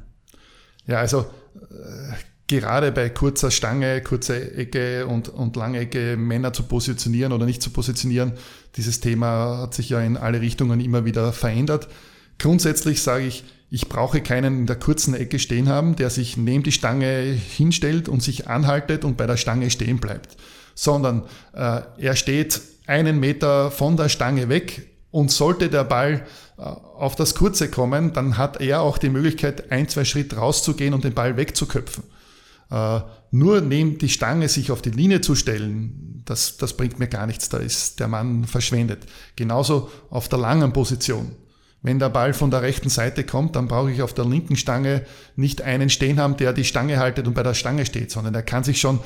Ja, 0.85 0.99
also 0.99 1.25
äh, 1.55 2.13
gerade 2.47 2.91
bei 2.91 3.09
kurzer 3.09 3.51
Stange, 3.51 4.01
kurzer 4.01 4.57
Ecke 4.57 5.05
und, 5.05 5.29
und 5.29 5.55
lange 5.55 5.79
Ecke 5.79 6.17
Männer 6.17 6.51
zu 6.53 6.63
positionieren 6.63 7.31
oder 7.31 7.45
nicht 7.45 7.61
zu 7.61 7.69
positionieren, 7.69 8.33
dieses 8.75 8.99
Thema 8.99 9.59
hat 9.59 9.73
sich 9.73 9.89
ja 9.89 10.01
in 10.01 10.17
alle 10.17 10.41
Richtungen 10.41 10.79
immer 10.79 11.05
wieder 11.05 11.31
verändert. 11.31 11.87
Grundsätzlich 12.39 13.01
sage 13.03 13.25
ich, 13.25 13.43
ich 13.69 13.87
brauche 13.87 14.21
keinen 14.21 14.59
in 14.59 14.65
der 14.65 14.77
kurzen 14.77 15.13
Ecke 15.13 15.39
stehen 15.39 15.69
haben, 15.69 15.95
der 15.95 16.09
sich 16.09 16.37
neben 16.37 16.63
die 16.63 16.71
Stange 16.71 17.21
hinstellt 17.21 18.09
und 18.09 18.23
sich 18.23 18.47
anhaltet 18.47 19.05
und 19.05 19.17
bei 19.17 19.27
der 19.27 19.37
Stange 19.37 19.69
stehen 19.69 19.99
bleibt, 19.99 20.37
sondern 20.73 21.23
äh, 21.53 21.81
er 21.97 22.15
steht 22.15 22.61
einen 22.87 23.19
Meter 23.19 23.69
von 23.69 23.95
der 23.95 24.09
Stange 24.09 24.49
weg 24.49 24.89
und 25.11 25.31
sollte 25.31 25.69
der 25.69 25.83
Ball 25.83 26.25
äh, 26.57 26.61
auf 26.61 27.15
das 27.15 27.35
Kurze 27.35 27.69
kommen, 27.69 28.13
dann 28.13 28.37
hat 28.37 28.59
er 28.59 28.81
auch 28.81 28.97
die 28.97 29.09
Möglichkeit, 29.09 29.71
ein, 29.71 29.87
zwei 29.87 30.05
Schritte 30.05 30.37
rauszugehen 30.37 30.93
und 30.93 31.03
den 31.03 31.13
Ball 31.13 31.37
wegzuköpfen. 31.37 32.03
Äh, 32.71 33.01
nur 33.31 33.61
neben 33.61 33.99
die 33.99 34.09
Stange 34.09 34.49
sich 34.49 34.71
auf 34.71 34.81
die 34.81 34.89
Linie 34.89 35.21
zu 35.21 35.35
stellen, 35.35 36.23
das, 36.25 36.57
das 36.57 36.75
bringt 36.75 36.99
mir 36.99 37.07
gar 37.07 37.27
nichts, 37.27 37.49
da 37.49 37.57
ist 37.57 37.99
der 37.99 38.07
Mann 38.07 38.45
verschwendet. 38.45 39.03
Genauso 39.35 39.89
auf 40.09 40.27
der 40.27 40.39
langen 40.39 40.73
Position. 40.73 41.35
Wenn 41.81 41.99
der 41.99 42.09
Ball 42.09 42.33
von 42.33 42.51
der 42.51 42.61
rechten 42.61 42.89
Seite 42.89 43.23
kommt, 43.23 43.55
dann 43.55 43.67
brauche 43.67 43.91
ich 43.91 44.01
auf 44.01 44.13
der 44.13 44.25
linken 44.25 44.57
Stange 44.57 45.05
nicht 45.35 45.61
einen 45.61 45.89
stehen 45.89 46.19
haben, 46.19 46.35
der 46.35 46.51
die 46.51 46.65
Stange 46.65 46.99
haltet 46.99 47.27
und 47.27 47.33
bei 47.33 47.43
der 47.43 47.53
Stange 47.53 47.85
steht, 47.85 48.11
sondern 48.11 48.35
er 48.35 48.43
kann 48.43 48.63
sich 48.63 48.81
schon 48.81 48.99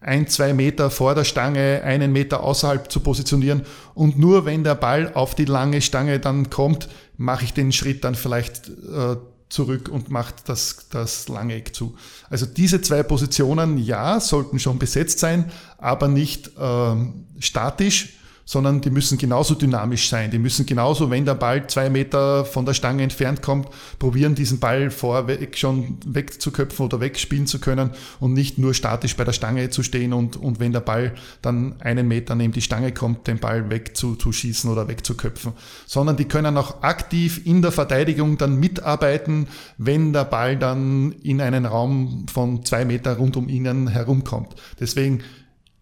ein, 0.00 0.26
zwei 0.26 0.52
Meter 0.54 0.90
vor 0.90 1.14
der 1.14 1.24
Stange, 1.24 1.82
einen 1.84 2.12
Meter 2.12 2.42
außerhalb 2.42 2.90
zu 2.90 3.00
positionieren. 3.00 3.62
Und 3.94 4.18
nur 4.18 4.44
wenn 4.46 4.64
der 4.64 4.74
Ball 4.74 5.12
auf 5.14 5.34
die 5.34 5.44
lange 5.44 5.82
Stange 5.82 6.18
dann 6.18 6.50
kommt, 6.50 6.88
mache 7.16 7.44
ich 7.44 7.52
den 7.52 7.70
Schritt 7.70 8.02
dann 8.02 8.14
vielleicht 8.14 8.68
äh, 8.68 9.16
zurück 9.50 9.88
und 9.88 10.10
mache 10.10 10.34
das, 10.46 10.88
das 10.90 11.28
lange 11.28 11.54
Eck 11.54 11.74
zu. 11.74 11.96
Also 12.30 12.46
diese 12.46 12.80
zwei 12.80 13.02
Positionen, 13.02 13.76
ja, 13.78 14.20
sollten 14.20 14.58
schon 14.58 14.78
besetzt 14.78 15.18
sein, 15.18 15.50
aber 15.76 16.08
nicht 16.08 16.52
ähm, 16.58 17.26
statisch, 17.38 18.19
sondern 18.50 18.80
die 18.80 18.90
müssen 18.90 19.16
genauso 19.16 19.54
dynamisch 19.54 20.08
sein. 20.08 20.32
Die 20.32 20.38
müssen 20.40 20.66
genauso, 20.66 21.08
wenn 21.08 21.24
der 21.24 21.36
Ball 21.36 21.68
zwei 21.68 21.88
Meter 21.88 22.44
von 22.44 22.66
der 22.66 22.74
Stange 22.74 23.04
entfernt 23.04 23.42
kommt, 23.42 23.68
probieren, 24.00 24.34
diesen 24.34 24.58
Ball 24.58 24.90
vorweg 24.90 25.56
schon 25.56 25.98
wegzuköpfen 26.04 26.86
oder 26.86 26.98
wegspielen 26.98 27.46
zu 27.46 27.60
können 27.60 27.90
und 28.18 28.32
nicht 28.32 28.58
nur 28.58 28.74
statisch 28.74 29.16
bei 29.16 29.22
der 29.22 29.34
Stange 29.34 29.70
zu 29.70 29.84
stehen 29.84 30.12
und, 30.12 30.36
und 30.36 30.58
wenn 30.58 30.72
der 30.72 30.80
Ball 30.80 31.14
dann 31.42 31.80
einen 31.80 32.08
Meter 32.08 32.34
neben 32.34 32.52
die 32.52 32.60
Stange 32.60 32.90
kommt, 32.90 33.28
den 33.28 33.38
Ball 33.38 33.70
wegzuschießen 33.70 34.68
oder 34.68 34.88
wegzuköpfen, 34.88 35.52
sondern 35.86 36.16
die 36.16 36.24
können 36.24 36.56
auch 36.56 36.82
aktiv 36.82 37.46
in 37.46 37.62
der 37.62 37.70
Verteidigung 37.70 38.36
dann 38.36 38.58
mitarbeiten, 38.58 39.46
wenn 39.78 40.12
der 40.12 40.24
Ball 40.24 40.56
dann 40.56 41.12
in 41.22 41.40
einen 41.40 41.66
Raum 41.66 42.26
von 42.26 42.64
zwei 42.64 42.84
Meter 42.84 43.16
rund 43.16 43.36
um 43.36 43.48
ihnen 43.48 43.86
herumkommt. 43.86 44.56
Deswegen 44.80 45.22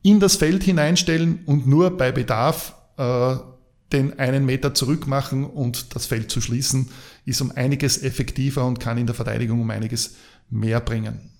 in 0.09 0.21
das 0.21 0.37
Feld 0.37 0.65
hineinstellen 0.65 1.41
und 1.45 1.67
nur 1.67 1.91
bei 1.99 2.13
Bedarf 2.13 2.75
äh, 2.97 3.37
den 3.93 4.19
einen 4.19 4.47
Meter 4.47 4.73
zurück 4.73 5.07
machen 5.07 5.45
und 5.45 5.95
das 5.95 6.07
Feld 6.07 6.31
zu 6.31 6.41
schließen, 6.41 6.89
ist 7.27 7.43
um 7.43 7.51
einiges 7.51 8.03
effektiver 8.03 8.65
und 8.65 8.81
kann 8.81 8.97
in 8.97 9.05
der 9.05 9.15
Verteidigung 9.15 9.61
um 9.61 9.69
einiges 9.69 10.15
mehr 10.49 10.81
bringen. 10.81 11.31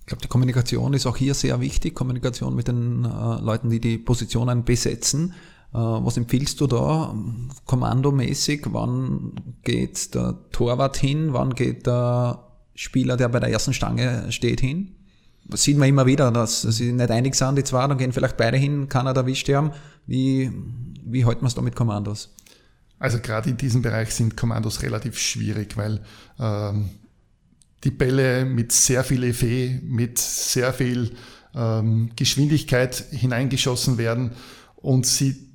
Ich 0.00 0.06
glaube, 0.06 0.22
die 0.22 0.28
Kommunikation 0.28 0.94
ist 0.94 1.06
auch 1.06 1.18
hier 1.18 1.34
sehr 1.34 1.60
wichtig. 1.60 1.94
Kommunikation 1.94 2.54
mit 2.54 2.68
den 2.68 3.04
äh, 3.04 3.40
Leuten, 3.40 3.68
die 3.68 3.80
die 3.80 3.98
Positionen 3.98 4.64
besetzen. 4.64 5.34
Äh, 5.74 5.76
was 5.76 6.16
empfiehlst 6.16 6.62
du 6.62 6.66
da 6.66 7.14
kommandomäßig? 7.66 8.62
Wann 8.70 9.34
geht 9.64 10.14
der 10.14 10.38
Torwart 10.50 10.96
hin? 10.96 11.34
Wann 11.34 11.54
geht 11.54 11.86
der 11.86 12.42
Spieler, 12.74 13.18
der 13.18 13.28
bei 13.28 13.38
der 13.38 13.50
ersten 13.50 13.74
Stange 13.74 14.32
steht, 14.32 14.60
hin? 14.62 14.94
Sieht 15.50 15.76
man 15.76 15.88
immer 15.88 16.06
wieder, 16.06 16.30
dass 16.30 16.62
sie 16.62 16.92
nicht 16.92 17.10
einig 17.10 17.34
sind, 17.34 17.56
die 17.56 17.64
zwei, 17.64 17.86
dann 17.86 17.98
gehen 17.98 18.12
vielleicht 18.12 18.36
beide 18.36 18.56
hin, 18.56 18.88
keiner 18.88 19.14
erwischt 19.14 19.48
haben. 19.48 19.72
Wie, 20.06 20.50
wie 21.04 21.24
halten 21.24 21.42
wir 21.42 21.48
es 21.48 21.54
da 21.54 21.62
mit 21.62 21.76
Kommandos? 21.76 22.34
Also 22.98 23.18
gerade 23.18 23.50
in 23.50 23.56
diesem 23.56 23.82
Bereich 23.82 24.14
sind 24.14 24.36
Kommandos 24.36 24.82
relativ 24.82 25.18
schwierig, 25.18 25.76
weil 25.76 26.00
ähm, 26.38 26.90
die 27.82 27.90
Bälle 27.90 28.44
mit 28.44 28.70
sehr 28.72 29.02
viel 29.02 29.24
Effet, 29.24 29.80
mit 29.82 30.18
sehr 30.18 30.72
viel 30.72 31.10
ähm, 31.54 32.10
Geschwindigkeit 32.14 32.94
hineingeschossen 33.10 33.98
werden 33.98 34.32
und 34.76 35.06
sie 35.06 35.48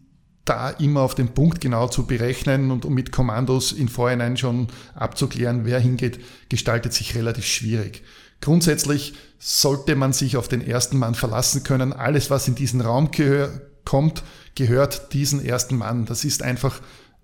da 0.44 0.70
immer 0.70 1.02
auf 1.02 1.16
den 1.16 1.30
Punkt 1.30 1.60
genau 1.62 1.88
zu 1.88 2.06
berechnen 2.06 2.72
und 2.72 2.90
mit 2.90 3.12
Kommandos 3.12 3.72
in 3.72 3.90
Vorhinein 3.90 4.38
schon 4.38 4.68
abzuklären, 4.96 5.66
wer 5.66 5.80
hingeht, 5.80 6.20
gestaltet 6.50 6.94
sich 6.94 7.16
relativ 7.16 7.46
schwierig. 7.46 8.04
Grundsätzlich 8.42 9.14
sollte 9.40 9.96
man 9.96 10.14
sich 10.14 10.38
auf 10.38 10.48
den 10.48 10.66
ersten 10.66 10.98
Mann 10.98 11.16
verlassen 11.16 11.64
können. 11.64 11.94
Alles, 11.94 12.30
was 12.30 12.48
in 12.48 12.56
diesen 12.56 12.82
Raum 12.82 13.12
gehör 13.12 13.62
kommt, 13.86 14.24
gehört 14.56 15.14
diesen 15.14 15.44
ersten 15.44 15.78
Mann. 15.78 16.06
Das 16.06 16.26
ist 16.26 16.44
einfach 16.44 16.82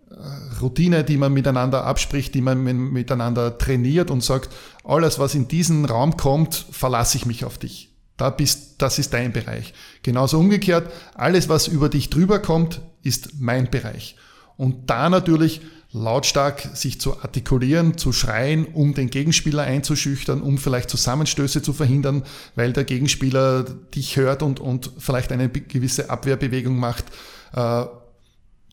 äh, 0.10 0.60
Routine, 0.62 1.04
die 1.04 1.18
man 1.18 1.34
miteinander 1.34 1.86
abspricht, 1.86 2.34
die 2.36 2.42
man 2.42 2.64
miteinander 2.64 3.58
trainiert 3.58 4.12
und 4.12 4.24
sagt, 4.24 4.50
alles, 4.84 5.20
was 5.20 5.36
in 5.36 5.48
diesen 5.48 5.86
Raum 5.86 6.18
kommt, 6.18 6.66
verlasse 6.72 7.18
ich 7.18 7.26
mich 7.26 7.46
auf 7.46 7.58
dich. 7.58 7.90
Da 8.18 8.30
bist, 8.30 8.76
das 8.82 9.00
ist 9.00 9.14
dein 9.14 9.34
Bereich. 9.34 9.74
Genauso 10.04 10.40
umgekehrt, 10.40 10.92
alles, 11.16 11.50
was 11.50 11.68
über 11.68 11.90
dich 11.90 12.10
drüber 12.10 12.40
kommt, 12.40 12.82
ist 13.02 13.40
mein 13.40 13.70
Bereich. 13.70 14.16
Und 14.56 14.90
da 14.90 15.10
natürlich 15.10 15.62
lautstark 15.94 16.76
sich 16.76 17.00
zu 17.00 17.22
artikulieren, 17.22 17.98
zu 17.98 18.12
schreien, 18.12 18.66
um 18.66 18.96
den 18.96 19.10
Gegenspieler 19.10 19.64
einzuschüchtern, 19.64 20.42
um 20.42 20.58
vielleicht 20.58 20.90
Zusammenstöße 20.90 21.62
zu 21.62 21.72
verhindern, 21.72 22.24
weil 22.56 22.74
der 22.74 22.84
Gegenspieler 22.84 23.64
dich 23.94 24.18
hört 24.18 24.42
und, 24.42 24.60
und 24.60 24.92
vielleicht 24.98 25.32
eine 25.32 25.50
gewisse 25.50 26.10
Abwehrbewegung 26.10 26.78
macht. 26.78 27.06
Äh, 27.54 27.86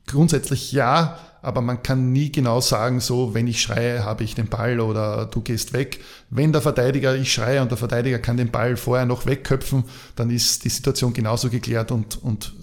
grundsätzlich 0.06 0.72
ja, 0.72 1.18
aber 1.42 1.60
man 1.60 1.82
kann 1.82 2.12
nie 2.12 2.32
genau 2.32 2.60
sagen, 2.60 3.00
so, 3.00 3.34
wenn 3.34 3.46
ich 3.46 3.60
schreie, 3.60 4.04
habe 4.04 4.24
ich 4.24 4.34
den 4.34 4.48
Ball 4.48 4.80
oder 4.80 5.26
du 5.26 5.42
gehst 5.42 5.72
weg. 5.74 6.00
Wenn 6.30 6.52
der 6.52 6.62
Verteidiger, 6.62 7.14
ich 7.16 7.32
schreie 7.32 7.60
und 7.60 7.70
der 7.70 7.78
Verteidiger 7.78 8.18
kann 8.18 8.38
den 8.38 8.50
Ball 8.50 8.76
vorher 8.76 9.06
noch 9.06 9.26
wegköpfen, 9.26 9.84
dann 10.16 10.30
ist 10.30 10.64
die 10.64 10.68
Situation 10.70 11.12
genauso 11.12 11.50
geklärt 11.50 11.92
und, 11.92 12.22
und 12.22 12.54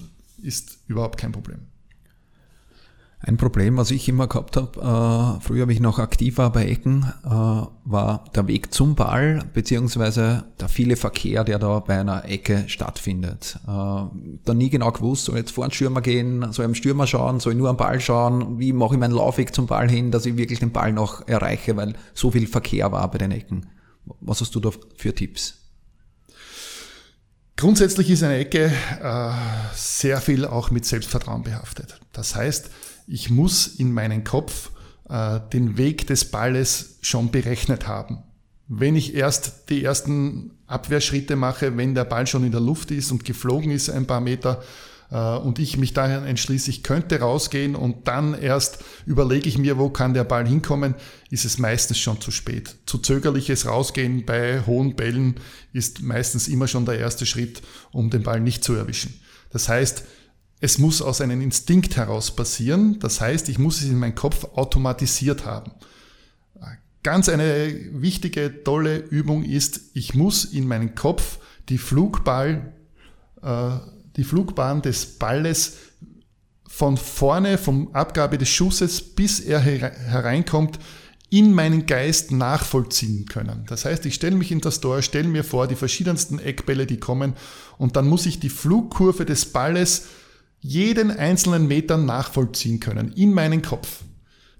ist 0.41 0.80
überhaupt 0.88 1.20
kein 1.20 1.32
Problem. 1.32 1.60
Ein 3.20 3.38
Problem, 3.38 3.78
was 3.78 3.90
ich 3.90 4.08
immer 4.08 4.28
gehabt 4.28 4.58
habe, 4.58 5.40
äh, 5.40 5.44
früher, 5.44 5.68
wie 5.68 5.74
ich 5.74 5.80
noch 5.80 5.98
aktiv 5.98 6.38
war 6.38 6.52
bei 6.52 6.68
Ecken, 6.68 7.12
äh, 7.26 7.30
war 7.30 8.26
der 8.36 8.48
Weg 8.48 8.72
zum 8.72 8.94
Ball, 8.94 9.44
beziehungsweise 9.54 10.46
der 10.60 10.70
viele 10.70 10.96
Verkehr, 10.96 11.44
der 11.44 11.58
da 11.58 11.80
bei 11.80 12.00
einer 12.00 12.26
Ecke 12.26 12.66
stattfindet. 12.68 13.60
Äh, 13.64 13.70
da 13.70 14.54
nie 14.54 14.70
genau 14.70 14.92
gewusst, 14.92 15.26
soll 15.26 15.36
ich 15.36 15.42
jetzt 15.42 15.52
vor 15.52 15.66
den 15.68 15.72
Stürmer 15.72 16.02
gehen, 16.02 16.54
soll 16.54 16.66
ich 16.66 16.70
am 16.70 16.76
Stürmer 16.76 17.08
schauen, 17.08 17.40
soll 17.40 17.54
ich 17.54 17.58
nur 17.58 17.70
am 17.70 17.78
Ball 17.78 18.00
schauen, 18.00 18.60
wie 18.60 18.72
mache 18.72 18.94
ich 18.94 19.00
meinen 19.00 19.16
Laufweg 19.16 19.54
zum 19.54 19.66
Ball 19.66 19.90
hin, 19.90 20.12
dass 20.12 20.28
ich 20.28 20.38
wirklich 20.38 20.60
den 20.60 20.72
Ball 20.72 20.94
noch 20.94 21.28
erreiche, 21.28 21.76
weil 21.76 21.94
so 22.14 22.30
viel 22.30 22.46
Verkehr 22.46 22.92
war 22.92 23.10
bei 23.10 23.18
den 23.18 23.32
Ecken. 23.32 23.66
Was 24.22 24.42
hast 24.42 24.54
du 24.54 24.60
da 24.60 24.70
für 24.96 25.16
Tipps? 25.16 25.56
Grundsätzlich 27.56 28.12
ist 28.12 28.22
eine 28.22 28.36
Ecke 28.36 28.72
äh, 29.02 29.32
sehr 29.74 30.22
viel 30.22 30.46
auch 30.46 30.70
mit 30.70 30.86
Selbstvertrauen 30.86 31.42
behaftet. 31.42 32.00
Das 32.14 32.36
heißt, 32.36 32.70
ich 33.08 33.30
muss 33.30 33.67
in 33.67 33.91
meinen 33.93 34.24
Kopf 34.24 34.72
äh, 35.10 35.39
den 35.54 35.78
Weg 35.78 36.08
des 36.08 36.26
Balles 36.26 37.00
schon 37.02 37.32
berechnet 37.32 37.88
haben. 37.88 38.24
Wenn 38.67 38.96
ich 38.96 39.15
erst 39.15 39.70
die 39.70 39.84
ersten 39.84 40.52
Abwehrschritte 40.67 41.38
mache, 41.38 41.78
wenn 41.78 41.96
der 41.96 42.04
Ball 42.04 42.28
schon 42.28 42.43
in 42.43 42.52
der 42.52 42.60
Luft 42.60 42.91
ist 42.91 43.12
und 43.12 43.24
geflogen 43.24 43.72
ist 43.72 43.89
ein 43.89 44.06
paar 44.06 44.20
Meter, 44.20 44.62
äh, 45.10 45.38
und 45.38 45.60
ich 45.60 45.78
mich 45.78 45.93
daher 45.93 46.24
entschließe, 46.24 46.70
ich 46.70 46.84
könnte 46.84 47.20
rausgehen 47.20 47.76
und 47.76 48.08
dann 48.08 48.34
erst 48.34 48.84
überlege 49.06 49.48
ich 49.48 49.58
mir, 49.58 49.78
wo 49.78 49.89
kann 49.89 50.13
der 50.13 50.24
Ball 50.24 50.48
hinkommen, 50.48 50.96
ist 51.30 51.46
es 51.46 51.58
meistens 51.58 51.98
schon 52.00 52.20
zu 52.22 52.32
spät. 52.32 52.76
Zu 52.86 52.98
zögerliches 52.98 53.65
Rausgehen 53.65 54.26
bei 54.26 54.62
hohen 54.65 54.96
Bällen 54.96 55.36
ist 55.74 56.02
meistens 56.02 56.48
immer 56.48 56.67
schon 56.67 56.86
der 56.86 57.00
erste 57.00 57.26
Schritt, 57.26 57.62
um 57.91 58.10
den 58.10 58.24
Ball 58.24 58.39
nicht 58.39 58.63
zu 58.63 58.74
erwischen. 58.74 59.20
Das 59.52 59.70
heißt, 59.70 60.04
es 60.60 60.78
muss 60.78 61.02
aus 61.02 61.22
einem 61.22 61.41
Instinkt 61.41 61.98
heraus 61.98 62.36
passieren. 62.36 63.00
Das 63.00 63.22
heißt, 63.22 63.50
ich 63.50 63.60
muss 63.60 63.82
es 63.82 63.89
in 63.89 64.00
meinem 64.00 64.15
Kopf 64.15 64.46
automatisiert 64.56 65.46
haben. 65.46 65.72
Ganz 67.04 67.30
eine 67.30 67.74
wichtige, 67.93 68.63
tolle 68.63 68.98
Übung 68.98 69.43
ist, 69.43 69.80
ich 69.93 70.13
muss 70.13 70.46
in 70.46 70.67
meinen 70.67 70.93
Kopf 70.96 71.38
die 71.70 71.78
Flugball, 71.78 72.74
äh, 73.41 73.70
die 74.17 74.24
Flugbahn 74.24 74.82
des 74.82 75.17
Balles 75.17 75.78
von 76.67 76.98
vorne, 76.98 77.58
vom 77.58 77.93
Abgabe 77.93 78.38
des 78.38 78.50
Schusses, 78.50 79.02
bis 79.02 79.39
er 79.39 79.62
hereinkommt, 79.62 80.80
in 81.30 81.54
meinen 81.54 81.86
Geist 81.86 82.32
nachvollziehen 82.32 83.26
können. 83.26 83.65
Das 83.67 83.86
heißt, 83.86 84.06
ich 84.06 84.15
stelle 84.15 84.36
mich 84.36 84.52
in 84.52 84.62
das 84.62 84.82
Tor, 84.82 85.02
stelle 85.02 85.28
mir 85.28 85.43
vor 85.43 85.67
die 85.67 85.76
verschiedensten 85.76 86.39
Eckbälle, 86.39 86.86
die 86.86 87.00
kommen, 87.00 87.36
und 87.78 87.96
dann 87.96 88.08
muss 88.08 88.26
ich 88.26 88.39
die 88.39 88.50
Flugkurve 88.50 89.26
des 89.26 89.46
Balles 89.46 90.08
jeden 90.60 91.12
einzelnen 91.12 91.67
Meter 91.67 91.98
nachvollziehen 91.98 92.80
können 92.80 93.12
in 93.13 93.34
meinen 93.34 93.62
Kopf. 93.62 94.04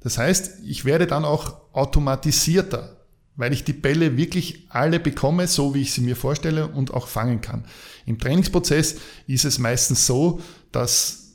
Das 0.02 0.18
heißt, 0.18 0.60
ich 0.66 0.86
werde 0.86 1.08
dann 1.08 1.26
auch 1.26 1.74
automatisierter, 1.74 2.98
weil 3.36 3.54
ich 3.54 3.64
die 3.64 3.74
Bälle 3.74 4.18
wirklich 4.18 4.68
alle 4.70 5.00
bekomme, 5.00 5.48
so 5.48 5.74
wie 5.74 5.82
ich 5.82 5.94
sie 5.94 6.02
mir 6.02 6.16
vorstelle 6.16 6.68
und 6.68 6.94
auch 6.94 7.08
fangen 7.08 7.42
kann. 7.42 7.66
Im 8.06 8.20
Trainingsprozess 8.20 8.98
ist 9.28 9.46
es 9.46 9.60
meistens 9.60 10.06
so, 10.06 10.42
dass 10.72 11.28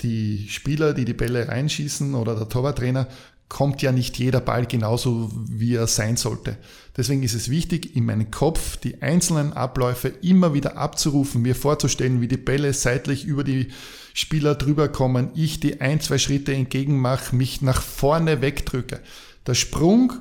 die 0.00 0.48
Spieler, 0.48 0.94
die 0.94 1.04
die 1.04 1.14
Bälle 1.14 1.48
reinschießen 1.48 2.14
oder 2.14 2.34
der 2.34 2.48
Torwarttrainer 2.48 3.08
kommt 3.52 3.82
ja 3.82 3.92
nicht 3.92 4.18
jeder 4.18 4.40
Ball 4.40 4.64
genauso, 4.64 5.30
wie 5.46 5.74
er 5.74 5.86
sein 5.86 6.16
sollte. 6.16 6.56
Deswegen 6.96 7.22
ist 7.22 7.34
es 7.34 7.50
wichtig, 7.50 7.94
in 7.94 8.06
meinem 8.06 8.30
Kopf 8.30 8.78
die 8.78 9.02
einzelnen 9.02 9.52
Abläufe 9.52 10.08
immer 10.08 10.54
wieder 10.54 10.78
abzurufen, 10.78 11.42
mir 11.42 11.54
vorzustellen, 11.54 12.22
wie 12.22 12.28
die 12.28 12.38
Bälle 12.38 12.72
seitlich 12.72 13.26
über 13.26 13.44
die 13.44 13.68
Spieler 14.14 14.54
drüber 14.54 14.88
kommen, 14.88 15.32
ich 15.34 15.60
die 15.60 15.82
ein, 15.82 16.00
zwei 16.00 16.16
Schritte 16.16 16.54
entgegenmache, 16.54 17.36
mich 17.36 17.60
nach 17.60 17.82
vorne 17.82 18.40
wegdrücke. 18.40 19.00
Der 19.46 19.54
Sprung, 19.54 20.14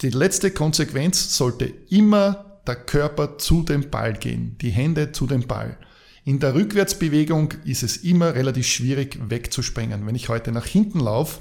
die 0.00 0.10
letzte 0.10 0.50
Konsequenz 0.50 1.36
sollte 1.36 1.72
immer 1.88 2.60
der 2.66 2.74
Körper 2.74 3.38
zu 3.38 3.62
dem 3.62 3.90
Ball 3.90 4.14
gehen, 4.14 4.56
die 4.60 4.70
Hände 4.70 5.12
zu 5.12 5.28
dem 5.28 5.46
Ball. 5.46 5.78
In 6.24 6.40
der 6.40 6.54
Rückwärtsbewegung 6.54 7.54
ist 7.64 7.84
es 7.84 7.98
immer 7.98 8.34
relativ 8.34 8.66
schwierig 8.66 9.18
wegzuspringen. 9.30 10.04
Wenn 10.04 10.16
ich 10.16 10.28
heute 10.28 10.50
nach 10.50 10.66
hinten 10.66 10.98
laufe 10.98 11.40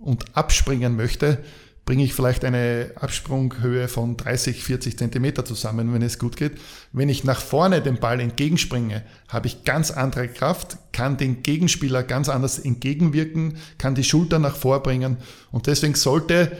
und 0.00 0.36
abspringen 0.36 0.96
möchte, 0.96 1.38
bringe 1.86 2.04
ich 2.04 2.14
vielleicht 2.14 2.44
eine 2.44 2.92
Absprunghöhe 2.96 3.88
von 3.88 4.16
30, 4.16 4.62
40 4.62 4.98
Zentimeter 4.98 5.44
zusammen, 5.44 5.92
wenn 5.92 6.02
es 6.02 6.18
gut 6.18 6.36
geht. 6.36 6.52
Wenn 6.92 7.08
ich 7.08 7.24
nach 7.24 7.40
vorne 7.40 7.82
den 7.82 7.98
Ball 7.98 8.20
entgegenspringe, 8.20 9.02
habe 9.28 9.48
ich 9.48 9.64
ganz 9.64 9.90
andere 9.90 10.28
Kraft, 10.28 10.78
kann 10.92 11.16
den 11.16 11.42
Gegenspieler 11.42 12.02
ganz 12.02 12.28
anders 12.28 12.58
entgegenwirken, 12.58 13.56
kann 13.78 13.94
die 13.94 14.04
Schulter 14.04 14.38
nach 14.38 14.56
vorbringen 14.56 15.16
und 15.50 15.66
deswegen 15.66 15.94
sollte 15.94 16.56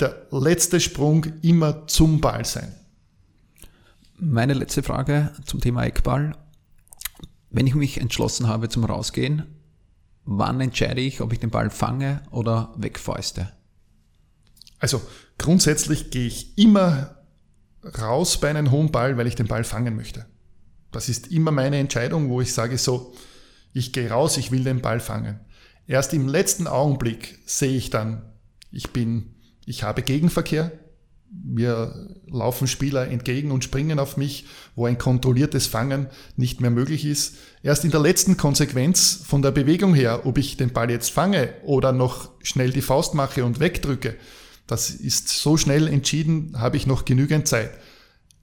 der 0.00 0.26
letzte 0.30 0.80
Sprung 0.80 1.26
immer 1.42 1.86
zum 1.86 2.20
Ball 2.20 2.44
sein. 2.44 2.74
Meine 4.18 4.54
letzte 4.54 4.82
Frage 4.82 5.32
zum 5.44 5.60
Thema 5.60 5.84
Eckball. 5.84 6.32
Wenn 7.50 7.66
ich 7.66 7.74
mich 7.74 8.00
entschlossen 8.00 8.48
habe 8.48 8.68
zum 8.70 8.84
Rausgehen, 8.84 9.61
wann 10.24 10.60
entscheide 10.60 11.00
ich, 11.00 11.20
ob 11.20 11.32
ich 11.32 11.40
den 11.40 11.50
Ball 11.50 11.70
fange 11.70 12.22
oder 12.30 12.72
wegfäuste? 12.76 13.52
Also 14.78 15.00
grundsätzlich 15.38 16.10
gehe 16.10 16.26
ich 16.26 16.58
immer 16.58 17.16
raus 18.00 18.40
bei 18.40 18.50
einem 18.50 18.70
hohen 18.70 18.90
Ball, 18.90 19.16
weil 19.16 19.26
ich 19.26 19.34
den 19.34 19.48
Ball 19.48 19.64
fangen 19.64 19.96
möchte. 19.96 20.26
Das 20.90 21.08
ist 21.08 21.28
immer 21.28 21.50
meine 21.50 21.78
Entscheidung, 21.78 22.28
wo 22.28 22.40
ich 22.40 22.52
sage 22.52 22.78
so, 22.78 23.14
ich 23.72 23.92
gehe 23.92 24.10
raus, 24.10 24.36
ich 24.36 24.50
will 24.50 24.64
den 24.64 24.82
Ball 24.82 25.00
fangen. 25.00 25.40
Erst 25.86 26.12
im 26.14 26.28
letzten 26.28 26.66
Augenblick 26.66 27.38
sehe 27.46 27.76
ich 27.76 27.90
dann, 27.90 28.22
ich 28.70 28.90
bin, 28.90 29.34
ich 29.64 29.82
habe 29.82 30.02
Gegenverkehr, 30.02 30.72
mir 31.44 32.10
laufen 32.26 32.66
Spieler 32.66 33.08
entgegen 33.08 33.50
und 33.50 33.64
springen 33.64 33.98
auf 33.98 34.16
mich, 34.16 34.46
wo 34.74 34.86
ein 34.86 34.98
kontrolliertes 34.98 35.66
Fangen 35.66 36.08
nicht 36.36 36.60
mehr 36.60 36.70
möglich 36.70 37.04
ist. 37.04 37.36
Erst 37.62 37.84
in 37.84 37.90
der 37.90 38.00
letzten 38.00 38.36
Konsequenz 38.36 39.22
von 39.24 39.42
der 39.42 39.50
Bewegung 39.50 39.94
her, 39.94 40.26
ob 40.26 40.38
ich 40.38 40.56
den 40.56 40.72
Ball 40.72 40.90
jetzt 40.90 41.10
fange 41.10 41.54
oder 41.64 41.92
noch 41.92 42.30
schnell 42.42 42.70
die 42.70 42.82
Faust 42.82 43.14
mache 43.14 43.44
und 43.44 43.60
wegdrücke, 43.60 44.16
das 44.66 44.90
ist 44.90 45.28
so 45.28 45.56
schnell 45.56 45.88
entschieden, 45.88 46.54
habe 46.58 46.76
ich 46.76 46.86
noch 46.86 47.04
genügend 47.04 47.48
Zeit. 47.48 47.72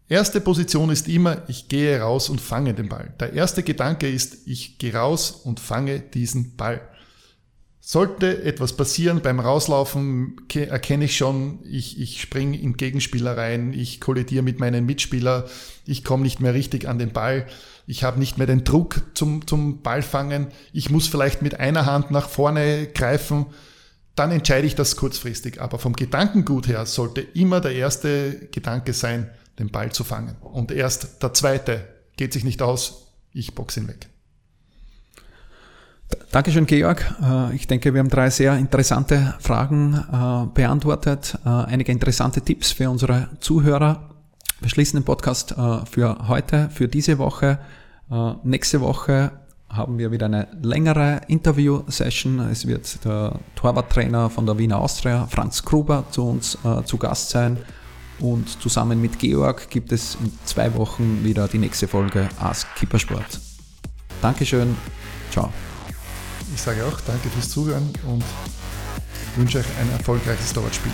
Erste 0.08 0.41
Position 0.41 0.89
ist 0.89 1.08
immer, 1.08 1.43
ich 1.47 1.69
gehe 1.69 1.99
raus 2.02 2.30
und 2.30 2.41
fange 2.41 2.73
den 2.73 2.89
Ball. 2.89 3.13
Der 3.19 3.34
erste 3.34 3.62
Gedanke 3.62 4.10
ist, 4.10 4.47
ich 4.47 4.80
gehe 4.80 4.95
raus 4.95 5.32
und 5.32 5.60
fange 5.60 5.99
diesen 5.99 6.56
Ball. 6.56 6.82
Sollte 7.82 8.44
etwas 8.44 8.74
passieren 8.74 9.22
beim 9.22 9.39
Rauslaufen, 9.39 10.36
erkenne 10.54 11.06
ich 11.06 11.15
schon, 11.15 11.60
ich, 11.63 12.00
ich 12.00 12.22
springe 12.22 12.60
in 12.60 12.76
Gegenspieler 12.76 13.38
rein, 13.38 13.74
ich 13.74 14.02
kollidiere 14.02 14.44
mit 14.44 14.60
meinen 14.60 14.86
Mitspieler, 14.86 15.48
ich 15.86 16.04
komme 16.04 16.24
nicht 16.24 16.42
mehr 16.42 16.54
richtig 16.54 16.88
an 16.88 17.00
den 17.00 17.13
Ball, 17.13 17.48
ich 17.88 18.04
habe 18.04 18.20
nicht 18.20 18.38
mehr 18.38 18.48
den 18.48 18.65
Druck 18.65 19.02
zum, 19.13 19.48
zum 19.48 19.82
Ballfangen, 19.82 20.48
ich 20.74 20.89
muss 20.89 21.08
vielleicht 21.08 21.42
mit 21.42 21.60
einer 21.60 21.86
Hand 21.86 22.12
nach 22.12 22.30
vorne 22.30 22.88
greifen, 22.88 23.48
dann 24.13 24.32
entscheide 24.32 24.68
ich 24.68 24.76
das 24.76 24.98
kurzfristig. 24.98 25.62
Aber 25.62 25.80
vom 25.80 25.94
Gedankengut 25.94 26.68
her 26.68 26.86
sollte 26.86 27.22
immer 27.22 27.62
der 27.62 27.72
erste 27.72 28.50
Gedanke 28.52 28.92
sein, 28.92 29.30
den 29.58 29.72
Ball 29.72 29.94
zu 29.94 30.04
fangen. 30.04 30.36
Und 30.42 30.72
erst 30.72 31.24
der 31.24 31.34
zweite 31.34 31.88
geht 32.18 32.34
sich 32.34 32.44
nicht 32.44 32.62
aus, 32.62 33.13
ich 33.32 33.56
boxe 33.56 33.80
ihn 33.80 33.88
weg. 33.88 34.10
Dankeschön, 36.32 36.65
Georg. 36.67 37.04
Äh, 37.22 37.56
ich 37.56 37.67
denke, 37.67 37.93
wir 37.93 38.00
haben 38.00 38.10
drei 38.10 38.30
sehr 38.30 38.56
interessante 38.58 39.36
Fragen 39.39 39.95
äh, 39.95 40.45
beantwortet, 40.54 41.38
äh, 41.43 41.50
einige 41.50 41.91
interessante 41.91 42.41
Tipps 42.41 42.72
für 42.72 42.89
unsere 42.89 43.30
Zuhörer. 43.39 44.10
Wir 44.60 44.69
schließen 44.69 45.00
den 45.00 45.06
Podcast 45.06 45.56
für 45.89 46.28
heute, 46.28 46.69
für 46.69 46.89
diese 46.89 47.17
Woche. 47.17 47.60
Nächste 48.43 48.82
Woche 48.82 49.32
haben 49.69 49.98
wir 49.98 50.12
wieder 50.12 50.26
eine 50.26 50.50
längere 50.62 51.22
Interview-Session. 51.30 52.41
Es 52.41 52.67
wird 52.67 53.06
der 53.06 53.39
Torwarttrainer 53.56 54.30
von 54.30 54.45
der 54.45 54.58
Wiener 54.58 54.80
Austria, 54.80 55.28
Franz 55.28 55.63
Gruber, 55.63 56.04
zu 56.12 56.28
uns 56.28 56.58
zu 56.84 56.98
Gast 56.98 57.30
sein. 57.30 57.56
Und 58.19 58.62
zusammen 58.62 59.00
mit 59.00 59.17
Georg 59.17 59.69
gibt 59.69 59.93
es 59.93 60.17
in 60.22 60.30
zwei 60.43 60.76
Wochen 60.76 61.24
wieder 61.24 61.48
die 61.48 61.60
nächste 61.60 61.88
Folge 61.88 62.28
Ask 62.41 62.67
Kippersport. 62.76 63.39
Dankeschön. 64.22 64.76
Ciao. 65.32 65.54
Ich 66.60 66.65
sage 66.65 66.86
auch 66.86 67.00
danke 67.08 67.30
fürs 67.30 67.50
Zuhören 67.50 67.89
und 68.06 68.22
wünsche 69.38 69.60
euch 69.60 69.65
ein 69.80 69.89
erfolgreiches 69.91 70.52
Torwartspiel. 70.52 70.91